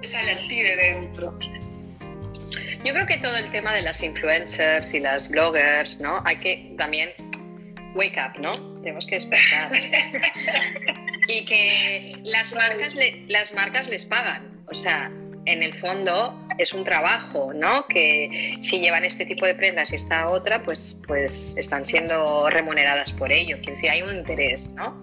[0.01, 1.39] sale a ti de dentro?
[2.83, 6.21] Yo creo que todo el tema de las influencers y las bloggers, ¿no?
[6.25, 7.11] Hay que también
[7.95, 8.53] wake up, ¿no?
[8.81, 9.71] Tenemos que despertar.
[11.29, 12.95] y que las marcas,
[13.27, 14.63] las marcas les pagan.
[14.69, 15.09] O sea,
[15.45, 17.87] en el fondo es un trabajo, ¿no?
[17.87, 23.11] Que si llevan este tipo de prendas y esta otra, pues, pues están siendo remuneradas
[23.13, 23.57] por ello.
[23.57, 25.01] Quiere decir, hay un interés, ¿no?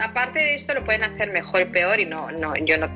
[0.00, 2.90] aparte, de esto lo pueden hacer mejor y peor y no, no, yo no,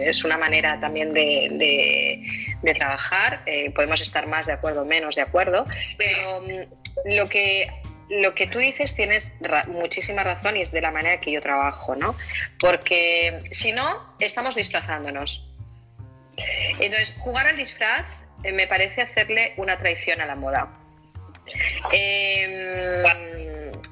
[0.00, 2.22] es una manera también de,
[2.62, 3.42] de, trabajar.
[3.46, 5.66] Eh, podemos estar más de acuerdo o menos de acuerdo,
[5.98, 7.68] pero mm, lo que
[8.10, 9.32] lo que tú dices tienes
[9.68, 12.16] muchísima razón y es de la manera que yo trabajo, ¿no?
[12.58, 15.48] Porque si no, estamos disfrazándonos.
[16.80, 18.04] Entonces, jugar al disfraz
[18.42, 20.76] eh, me parece hacerle una traición a la moda.
[21.92, 23.02] Em,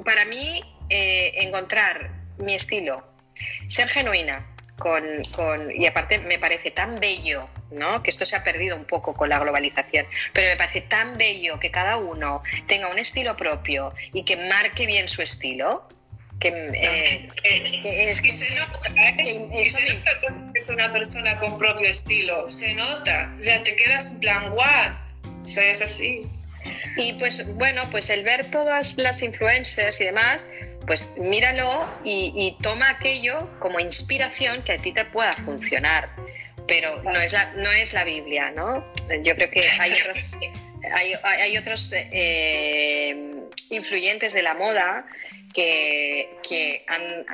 [0.04, 3.04] para mí, eh, encontrar mi estilo,
[3.69, 4.46] ser genuina,
[4.79, 5.04] con,
[5.74, 8.02] y aparte me parece tan bello, ¿no?
[8.02, 11.58] Que esto se ha perdido un poco con la globalización, pero me parece tan bello
[11.58, 15.87] que cada uno tenga un estilo propio y que marque bien su estilo.
[16.40, 17.29] Que, eh,
[17.83, 19.64] es, que se nota, ¿eh?
[19.64, 20.10] se nota
[20.54, 24.50] que es una persona con propio estilo, se nota, o sea, te quedas en plan,
[24.50, 24.94] guau,
[25.37, 26.29] es así.
[26.96, 30.46] Y pues bueno, pues el ver todas las influencers y demás,
[30.87, 36.08] pues míralo y, toma aquello como inspiración que a ti te pueda funcionar.
[36.66, 38.85] Pero no es la, no es la Biblia, ¿no?
[39.23, 40.37] Yo creo que hay otros,
[41.25, 45.06] hay, otros eh, influyentes de la moda
[45.54, 47.25] que, que han,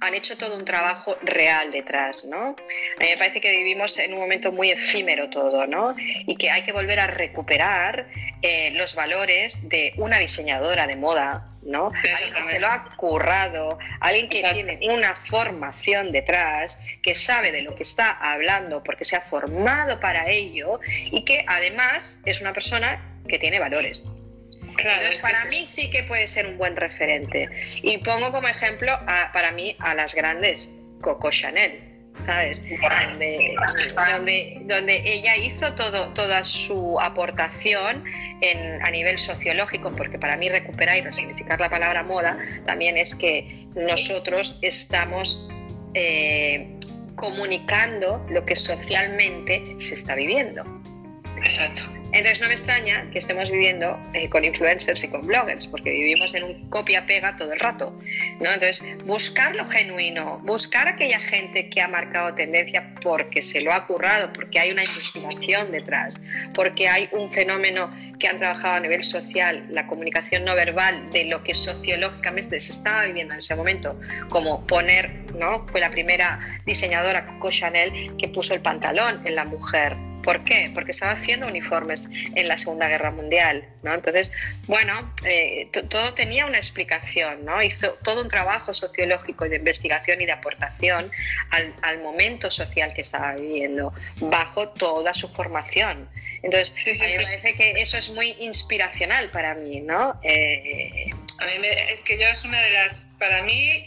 [0.00, 2.38] han hecho todo un trabajo real detrás, ¿no?
[2.48, 5.94] A mí me parece que vivimos en un momento muy efímero todo, ¿no?
[5.98, 8.06] Y que hay que volver a recuperar
[8.42, 11.86] eh, los valores de una diseñadora de moda, ¿no?
[11.86, 17.62] Alguien que se lo ha currado, alguien que tiene una formación detrás, que sabe de
[17.62, 20.80] lo que está hablando porque se ha formado para ello
[21.10, 24.08] y que además es una persona que tiene valores.
[24.78, 27.48] Entonces, para mí sí que puede ser un buen referente.
[27.82, 28.98] Y pongo como ejemplo
[29.32, 30.70] para mí a las grandes
[31.00, 31.84] Coco Chanel.
[32.24, 32.60] ¿Sabes?
[33.94, 38.04] Donde, donde, ella hizo todo, toda su aportación
[38.40, 43.14] en, a nivel sociológico, porque para mí recuperar y resignificar la palabra moda también es
[43.14, 45.48] que nosotros estamos
[45.94, 46.76] eh,
[47.14, 50.64] comunicando lo que socialmente se está viviendo.
[51.36, 51.97] Exacto.
[52.12, 56.34] Entonces no me extraña que estemos viviendo eh, con influencers y con bloggers, porque vivimos
[56.34, 57.92] en un copia-pega todo el rato.
[58.40, 58.50] ¿no?
[58.50, 63.86] Entonces, buscar lo genuino, buscar aquella gente que ha marcado tendencia porque se lo ha
[63.86, 66.18] currado, porque hay una investigación detrás,
[66.54, 71.26] porque hay un fenómeno que han trabajado a nivel social, la comunicación no verbal de
[71.26, 74.00] lo que sociológicamente se estaba viviendo en ese momento,
[74.30, 75.66] como poner, ¿no?
[75.68, 79.94] Fue la primera diseñadora Coco Chanel que puso el pantalón en la mujer
[80.28, 80.70] ¿Por qué?
[80.74, 83.94] Porque estaba haciendo uniformes en la Segunda Guerra Mundial, ¿no?
[83.94, 84.30] Entonces,
[84.66, 87.62] bueno, eh, todo tenía una explicación, ¿no?
[87.62, 91.10] Hizo todo un trabajo sociológico de investigación y de aportación
[91.80, 96.06] al, momento social que estaba viviendo, bajo toda su formación.
[96.42, 100.20] Entonces, a mí me parece que eso es muy inspiracional para mí, ¿no?
[100.22, 101.08] Eh,
[101.38, 103.86] a mí me, que yo es una de las, para mí,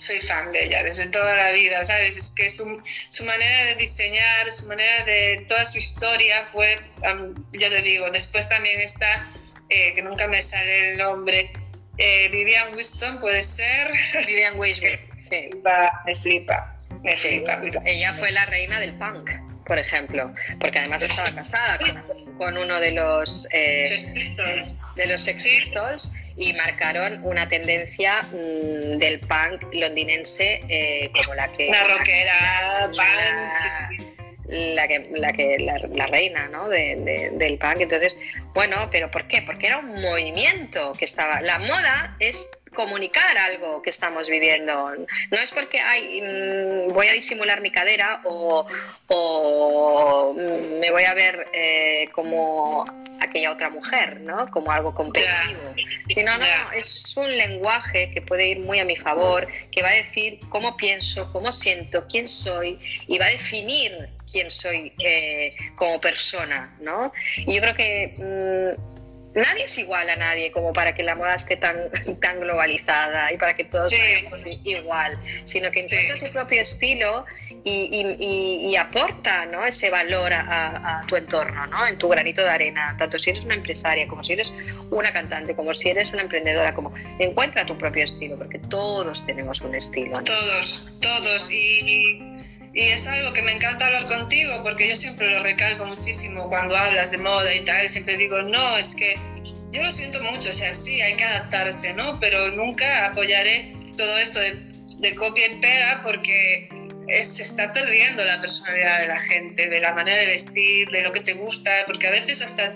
[0.00, 2.16] soy fan de ella desde toda la vida, ¿sabes?
[2.16, 6.78] Es que su, su manera de diseñar, su manera de, toda su historia fue,
[7.52, 9.28] ya te digo, después también está,
[9.68, 11.52] eh, que nunca me sale el nombre,
[11.98, 13.92] eh, Vivian Winston, puede ser.
[14.26, 14.98] Vivian Winston,
[15.28, 15.50] sí.
[16.06, 17.60] me flipa, me flipa.
[17.84, 19.28] Ella fue la reina del punk
[19.70, 21.78] por ejemplo, porque además estaba casada
[22.36, 23.88] con, uno de los eh,
[24.96, 25.46] de los Sex
[26.36, 32.90] y marcaron una tendencia mm, del punk londinense eh, como la que la rockera
[34.52, 36.68] la, que, la, que la, reina ¿no?
[36.68, 38.18] del punk entonces
[38.54, 39.42] bueno pero ¿por qué?
[39.42, 44.94] porque era un movimiento que estaba la moda es comunicar algo que estamos viviendo.
[45.30, 48.66] No es porque ay, mm, voy a disimular mi cadera o,
[50.34, 52.84] mm, me voy a ver eh, como
[53.20, 54.50] aquella otra mujer, ¿no?
[54.50, 55.74] Como algo competitivo.
[56.14, 59.94] Sino, no, es un lenguaje que puede ir muy a mi favor, que va a
[59.94, 66.00] decir cómo pienso, cómo siento, quién soy y va a definir quién soy eh, como
[66.00, 67.12] persona, ¿no?
[67.36, 68.99] Y yo creo que mm,
[69.34, 71.76] nadie es igual a nadie como para que la moda esté tan,
[72.20, 77.24] tan globalizada y para que todos seamos igual, sino que encuentra su propio estilo
[77.64, 79.66] y, aporta ¿no?
[79.66, 81.86] ese valor a, tu entorno, ¿no?
[81.86, 84.52] en tu granito de arena, tanto si eres una empresaria como si eres
[84.90, 89.60] una cantante, como si eres una emprendedora, como encuentra tu propio estilo, porque todos tenemos
[89.60, 90.22] un estilo.
[90.22, 91.50] Todos, todos.
[91.50, 92.30] y
[92.72, 96.76] y es algo que me encanta hablar contigo porque yo siempre lo recalco muchísimo cuando
[96.76, 97.88] hablas de moda y tal.
[97.88, 99.16] Siempre digo, no, es que
[99.72, 102.18] yo lo siento mucho, o sea, sí, hay que adaptarse, ¿no?
[102.20, 104.54] Pero nunca apoyaré todo esto de,
[104.98, 106.68] de copia y pega porque
[107.24, 111.10] se está perdiendo la personalidad de la gente, de la manera de vestir, de lo
[111.10, 112.74] que te gusta, porque a veces hasta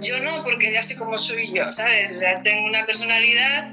[0.00, 2.12] yo no, porque ya sé cómo soy yo, ¿sabes?
[2.12, 3.72] O sea, tengo una personalidad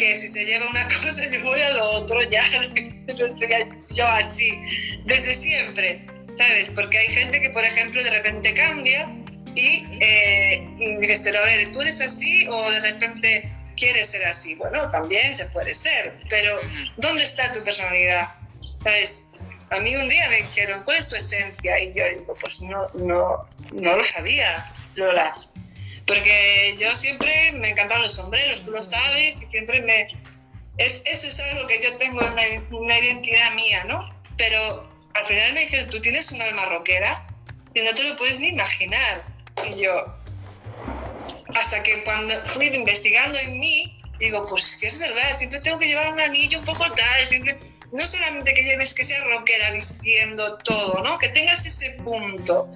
[0.00, 2.42] que si se lleva una cosa yo voy a lo otro, ya
[3.94, 4.62] yo así,
[5.04, 6.70] desde siempre, ¿sabes?
[6.74, 9.08] Porque hay gente que, por ejemplo, de repente cambia
[9.54, 14.24] y, eh, y dices, pero a ver, ¿tú eres así o de repente quieres ser
[14.24, 14.54] así?
[14.54, 16.58] Bueno, también se puede ser, pero
[16.96, 18.30] ¿dónde está tu personalidad?
[18.82, 19.26] ¿Sabes?
[19.68, 21.78] A mí un día me dijeron, ¿cuál es tu esencia?
[21.78, 24.64] Y yo digo, pues no, no, no lo sabía,
[24.96, 25.34] Lola
[26.10, 30.08] porque yo siempre me encantan los sombreros, tú lo sabes, y siempre me...
[30.76, 32.42] Es, eso es algo que yo tengo, una,
[32.72, 34.12] una identidad mía, ¿no?
[34.36, 37.24] Pero al final me dijeron, tú tienes una alma rockera
[37.74, 39.22] y no te lo puedes ni imaginar.
[39.68, 40.12] Y yo,
[41.54, 45.86] hasta que cuando fui investigando en mí, digo, pues que es verdad, siempre tengo que
[45.86, 47.56] llevar un anillo un poco tal, siempre,
[47.92, 51.20] no solamente que lleves que sea rockera vistiendo todo, ¿no?
[51.20, 52.68] Que tengas ese punto.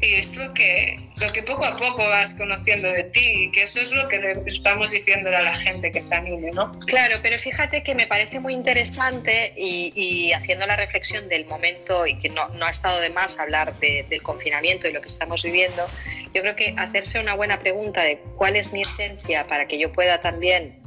[0.00, 3.80] Y es lo que, lo que poco a poco vas conociendo de ti, que eso
[3.80, 6.72] es lo que estamos diciéndole a la gente que se anime, ¿no?
[6.86, 12.16] Claro, pero fíjate que me parece muy interesante y, haciendo la reflexión del momento y
[12.18, 15.86] que no, no ha estado de más hablar del confinamiento y lo que estamos viviendo,
[16.32, 19.92] yo creo que hacerse una buena pregunta de cuál es mi esencia para que yo
[19.92, 20.80] pueda también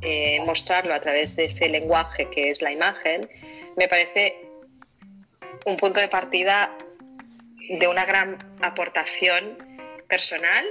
[0.00, 3.28] eh, mostrarlo a través de ese lenguaje que es la imagen,
[3.76, 4.34] me parece
[5.64, 6.76] un punto de partida
[7.78, 9.56] de una gran aportación
[10.08, 10.64] personal,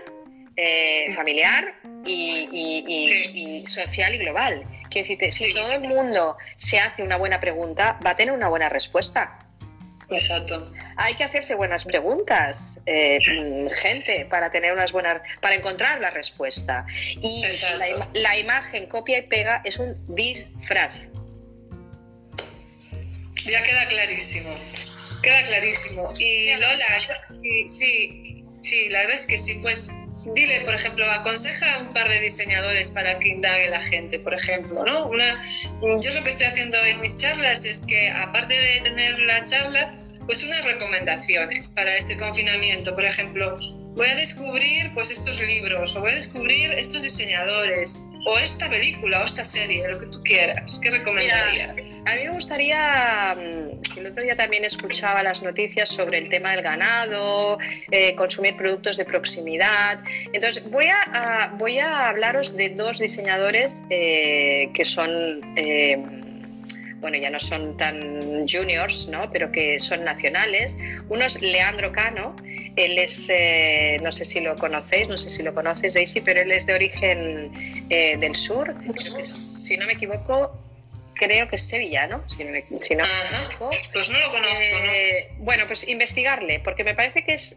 [0.55, 1.75] eh, familiar
[2.05, 4.63] y, social y global.
[4.89, 8.49] Quiero decirte, si todo el mundo se hace una buena pregunta, va a tener una
[8.49, 9.37] buena respuesta.
[10.09, 10.69] Exacto.
[10.97, 13.19] Hay que hacerse buenas preguntas, eh,
[13.81, 16.85] gente, para tener unas buenas, para encontrar la respuesta.
[17.21, 17.45] Y
[17.77, 20.91] la, la, imagen copia y pega es un disfraz.
[23.45, 24.53] Ya queda clarísimo.
[25.21, 26.11] Queda clarísimo.
[26.17, 26.99] Y Lola,
[27.67, 29.91] sí, sí, la verdad es que sí, pues
[30.35, 34.33] dile, por ejemplo, aconseja a un par de diseñadores para que indague la gente, por
[34.33, 35.07] ejemplo, ¿no?
[35.07, 35.41] Una,
[35.81, 39.97] yo lo que estoy haciendo en mis charlas es que, aparte de tener la charla,
[40.25, 42.93] pues unas recomendaciones para este confinamiento.
[42.93, 43.57] Por ejemplo,
[43.95, 49.21] voy a descubrir pues estos libros, o voy a descubrir estos diseñadores, o esta película,
[49.21, 50.79] o esta serie, lo que tú quieras.
[50.81, 51.75] ¿Qué recomendarías?
[52.05, 56.51] A mí me gustaría, mm, el otro día también escuchaba las noticias sobre el tema
[56.51, 57.57] del ganado,
[57.91, 59.99] eh, consumir productos de proximidad.
[60.33, 65.41] Entonces, voy a, voy a hablaros de dos diseñadores eh, que son...
[65.55, 66.21] Eh,
[67.01, 69.29] bueno, ya no son tan juniors, ¿no?
[69.31, 70.77] pero que son nacionales.
[71.09, 72.35] Uno es Leandro Cano,
[72.75, 76.41] él es, eh, no sé si lo conocéis, no sé si lo conoces, Daisy, pero
[76.41, 77.51] él es de origen
[77.89, 78.73] eh, del sur.
[79.21, 80.60] si no me equivoco,
[81.21, 83.03] creo que es sevillano, si no, me, si no
[83.93, 84.55] Pues no lo conozco.
[84.59, 87.55] Eh, bueno, pues investigarle, porque me parece que es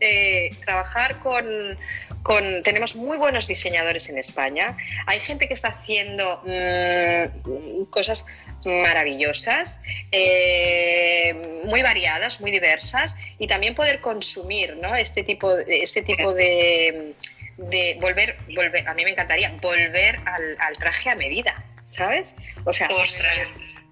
[0.65, 1.79] trabajar con,
[2.23, 4.77] con, Tenemos muy buenos diseñadores en España.
[5.07, 8.27] Hay gente que está haciendo mm, cosas
[8.67, 9.81] maravillosas,
[10.13, 14.95] eh, muy variadas, muy diversas y también poder consumir ¿no?
[14.95, 17.15] este tipo, este tipo de,
[17.57, 22.35] de volver, volver, a mí me encantaría volver al, al traje a medida, ¿sabes?
[22.65, 22.89] O sea,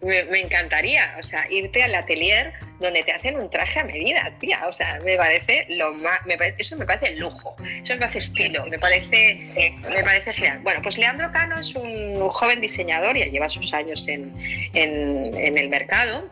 [0.03, 4.67] me, encantaría, o sea, irte al atelier donde te hacen un traje a medida, tía,
[4.67, 6.19] o sea, me parece lo más,
[6.59, 10.59] eso me parece lujo, eso me parece estilo, me parece, me parece genial.
[10.63, 14.35] Bueno, pues Leandro Cano es un joven diseñador, ya lleva sus años en,
[14.75, 16.29] en, el mercado.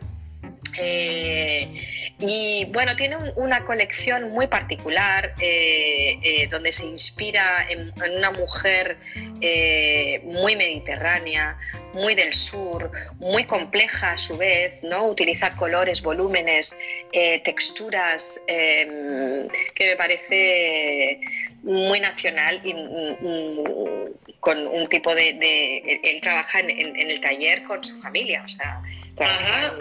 [0.77, 1.67] Eh,
[2.21, 8.97] y bueno, tiene una colección muy particular eh, eh, donde se inspira en, una mujer
[9.41, 11.57] eh, muy mediterránea,
[11.93, 15.07] muy del sur, muy compleja a su vez, ¿no?
[15.07, 16.77] Utiliza colores, volúmenes,
[17.43, 21.19] texturas em, que me parece
[21.63, 22.73] muy nacional y
[24.39, 28.81] con un tipo de, él trabaja en, el taller con su familia, o sea,
[29.19, 29.71] Ajá,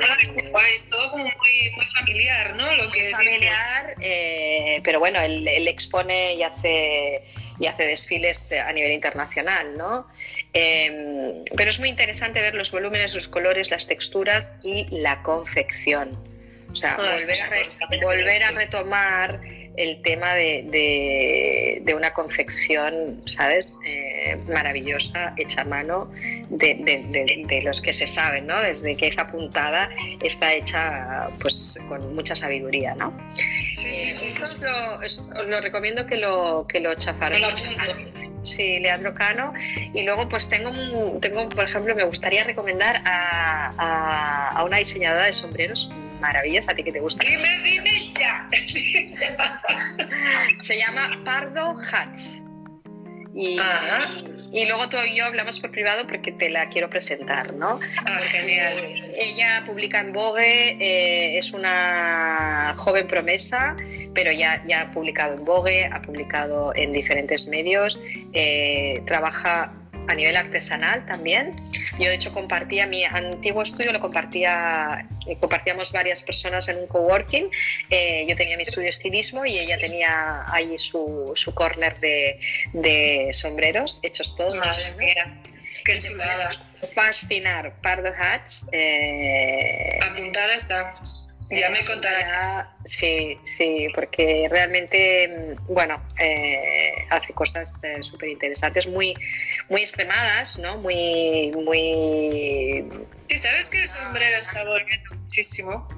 [0.74, 2.70] es todo como muy, muy familiar, ¿no?
[2.76, 7.22] Lo que familiar, eh, pero bueno, él, expone y hace,
[7.58, 10.06] y hace desfiles a nivel internacional, ¿no?
[10.52, 16.29] Em, pero es muy interesante ver los volúmenes, los colores, las texturas y la confección.
[16.72, 19.40] O sea, ah, volver, a volver a retomar
[19.76, 23.78] el tema de, de, una confección, ¿sabes?
[23.86, 26.10] Eh, maravillosa, hecha a mano,
[26.48, 26.74] de,
[27.46, 28.60] de, los que se saben, ¿no?
[28.60, 29.90] Desde que esa puntada
[30.22, 33.12] está hecha pues con mucha sabiduría, ¿no?
[33.70, 36.90] Sí, Eso os lo, lo, recomiendo que lo, que lo
[38.42, 39.52] Sí, Leandro Cano.
[39.92, 40.70] Y luego, pues tengo,
[41.20, 45.90] tengo, por ejemplo, me gustaría recomendar a, a, a una diseñadora de sombreros
[46.20, 47.24] maravillas, a ti que te gusta.
[47.24, 48.48] Dime, dime ya.
[50.62, 52.42] Se llama Pardo Hats.
[53.32, 53.56] Y,
[54.52, 57.78] y, luego tú y yo hablamos por privado porque te la quiero presentar, ¿no?
[58.04, 59.12] Ah, genial.
[59.16, 63.76] Ella publica en Vogue, eh, es una joven promesa,
[64.14, 68.00] pero ya, ya ha publicado en Vogue, ha publicado en diferentes medios,
[68.32, 69.72] eh, trabaja
[70.08, 71.54] a nivel artesanal también.
[71.98, 75.06] Yo de hecho compartía mi antiguo estudio, lo compartía,
[75.36, 77.50] compartíamos varias personas en un coworking.
[77.90, 82.38] Eh, yo tenía mi estudio de estilismo y ella tenía ahí su, su corner de,
[82.72, 84.54] de sombreros hechos todos.
[84.56, 85.42] Madre mía,
[85.84, 86.50] qué chulada.
[86.94, 88.66] Fascinar, Pardo Hats.
[88.72, 90.94] Eh, Apuntada está.
[91.50, 92.70] Ya me contará.
[92.84, 99.14] Sí, sí, porque realmente, mm, bueno, eh, hace cosas eh, súper interesantes, muy,
[99.70, 100.76] muy extremadas, ¿no?
[100.78, 102.84] Muy, muy...
[103.28, 105.88] Sí, ¿sabes que el sombrero está volviendo muchísimo?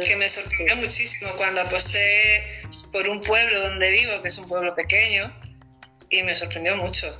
[0.00, 2.62] Que me sorprendió muchísimo cuando aposté
[2.92, 5.34] por un pueblo donde vivo, que es un pueblo pequeño,
[6.08, 7.18] y me sorprendió mucho.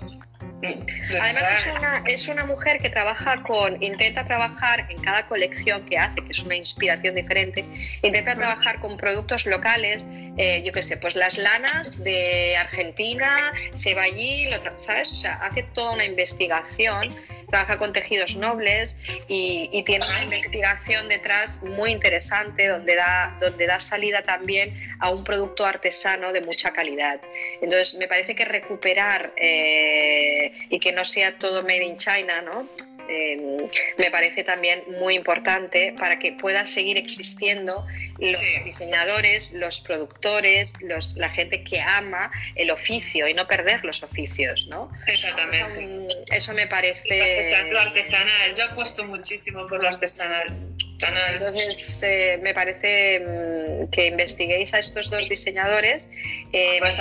[1.20, 5.98] Además es una, es una mujer que trabaja con, intenta trabajar en cada colección que
[5.98, 7.64] hace, que es una inspiración diferente,
[8.02, 10.06] intenta trabajar con productos locales,
[10.38, 15.12] eh, yo qué sé, pues las lanas de Argentina, se va allí, lo ¿sabes?
[15.12, 17.14] O sea, hace toda una investigación
[17.48, 23.78] trabaja con tejidos nobles y, tiene una investigación detrás muy interesante donde da, donde da
[23.78, 27.20] salida también a un producto artesano de mucha calidad.
[27.60, 32.68] Entonces, me parece que recuperar eh, y que no sea todo made in China, ¿no?
[33.08, 37.86] Em, me parece también muy importante para que pueda seguir existiendo
[38.18, 44.02] los diseñadores, los productores, los, la gente que ama el oficio y no perder los
[44.02, 44.90] oficios, ¿no?
[45.06, 46.08] Exactamente.
[46.30, 47.70] Eso, me parece...
[47.70, 50.56] Lo artesanal, yo apuesto muchísimo por lo artesanal.
[50.98, 56.10] Entonces, eh, me parece mm, que investiguéis a estos dos diseñadores.
[56.52, 56.98] Eh, pues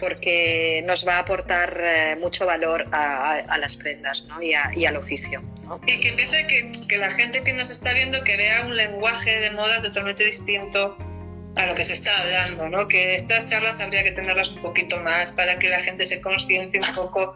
[0.00, 4.42] porque nos va a aportar eh, mucho valor a, las prendas ¿no?
[4.42, 5.42] y, al oficio.
[5.86, 9.38] Y que empiece que, que, la gente que nos está viendo que vea un lenguaje
[9.40, 10.96] de moda totalmente distinto
[11.56, 12.88] a lo que se está hablando, ¿no?
[12.88, 16.80] que estas charlas habría que tenerlas un poquito más para que la gente se conciencie
[16.80, 17.34] un poco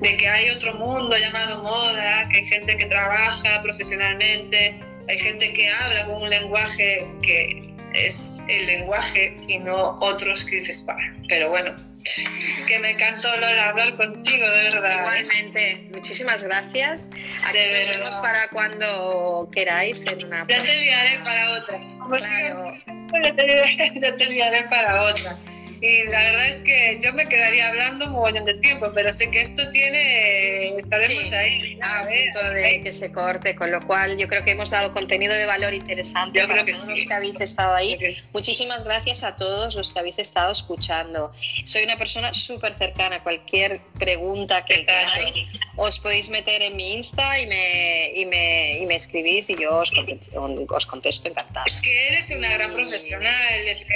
[0.00, 5.52] de que hay otro mundo llamado moda, que hay gente que trabaja profesionalmente, hay gente
[5.52, 11.14] que habla con un lenguaje que es el lenguaje y no otros que dices, para.
[11.28, 11.76] Pero bueno,
[12.66, 15.00] que me encantó Lola hablar contigo, de verdad.
[15.00, 17.10] Igualmente, muchísimas gracias.
[17.46, 20.46] Aquí veremos para cuando queráis en una.
[20.48, 21.80] Ya te enviaré para otra.
[22.18, 22.72] Claro.
[23.22, 25.38] ya, te, ya te enviaré para otra.
[25.82, 29.30] Y la verdad es que yo me quedaría hablando un montón de tiempo, pero sé
[29.30, 31.78] que esto tiene, estaremos ahí.
[31.80, 35.32] A punto de que se corte, con lo cual yo creo que hemos dado contenido
[35.32, 38.18] de valor interesante yo creo que todos los que habéis estado ahí.
[38.34, 41.32] Muchísimas gracias a todos los que habéis estado escuchando.
[41.64, 45.36] Soy una persona súper cercana, cualquier pregunta que tengáis,
[45.76, 49.76] os podéis meter en mi Insta y me, y me, y me escribís y yo
[49.76, 51.64] os contesto, os contesto encantada.
[51.66, 53.86] Es que eres una gran profesional, es,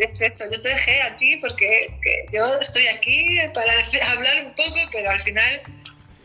[0.00, 3.72] es eso, yo te dejé a ti porque es que yo estoy aquí para
[4.12, 5.62] hablar un poco, pero al final...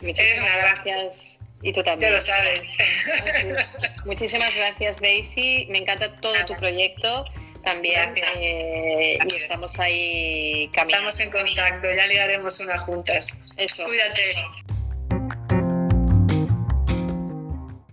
[0.01, 1.37] Muchísimas gracias.
[1.61, 2.11] Y tú también.
[2.11, 2.61] Ya lo sabes.
[4.05, 5.67] Muchísimas gracias, Daisy.
[5.69, 7.25] Me encanta todo tu proyecto
[7.63, 11.09] también eh, y estamos ahí caminando.
[11.09, 13.43] Estamos en contacto, ya le haremos unas juntas.
[13.57, 13.85] Eso.
[13.85, 14.35] Cuídate.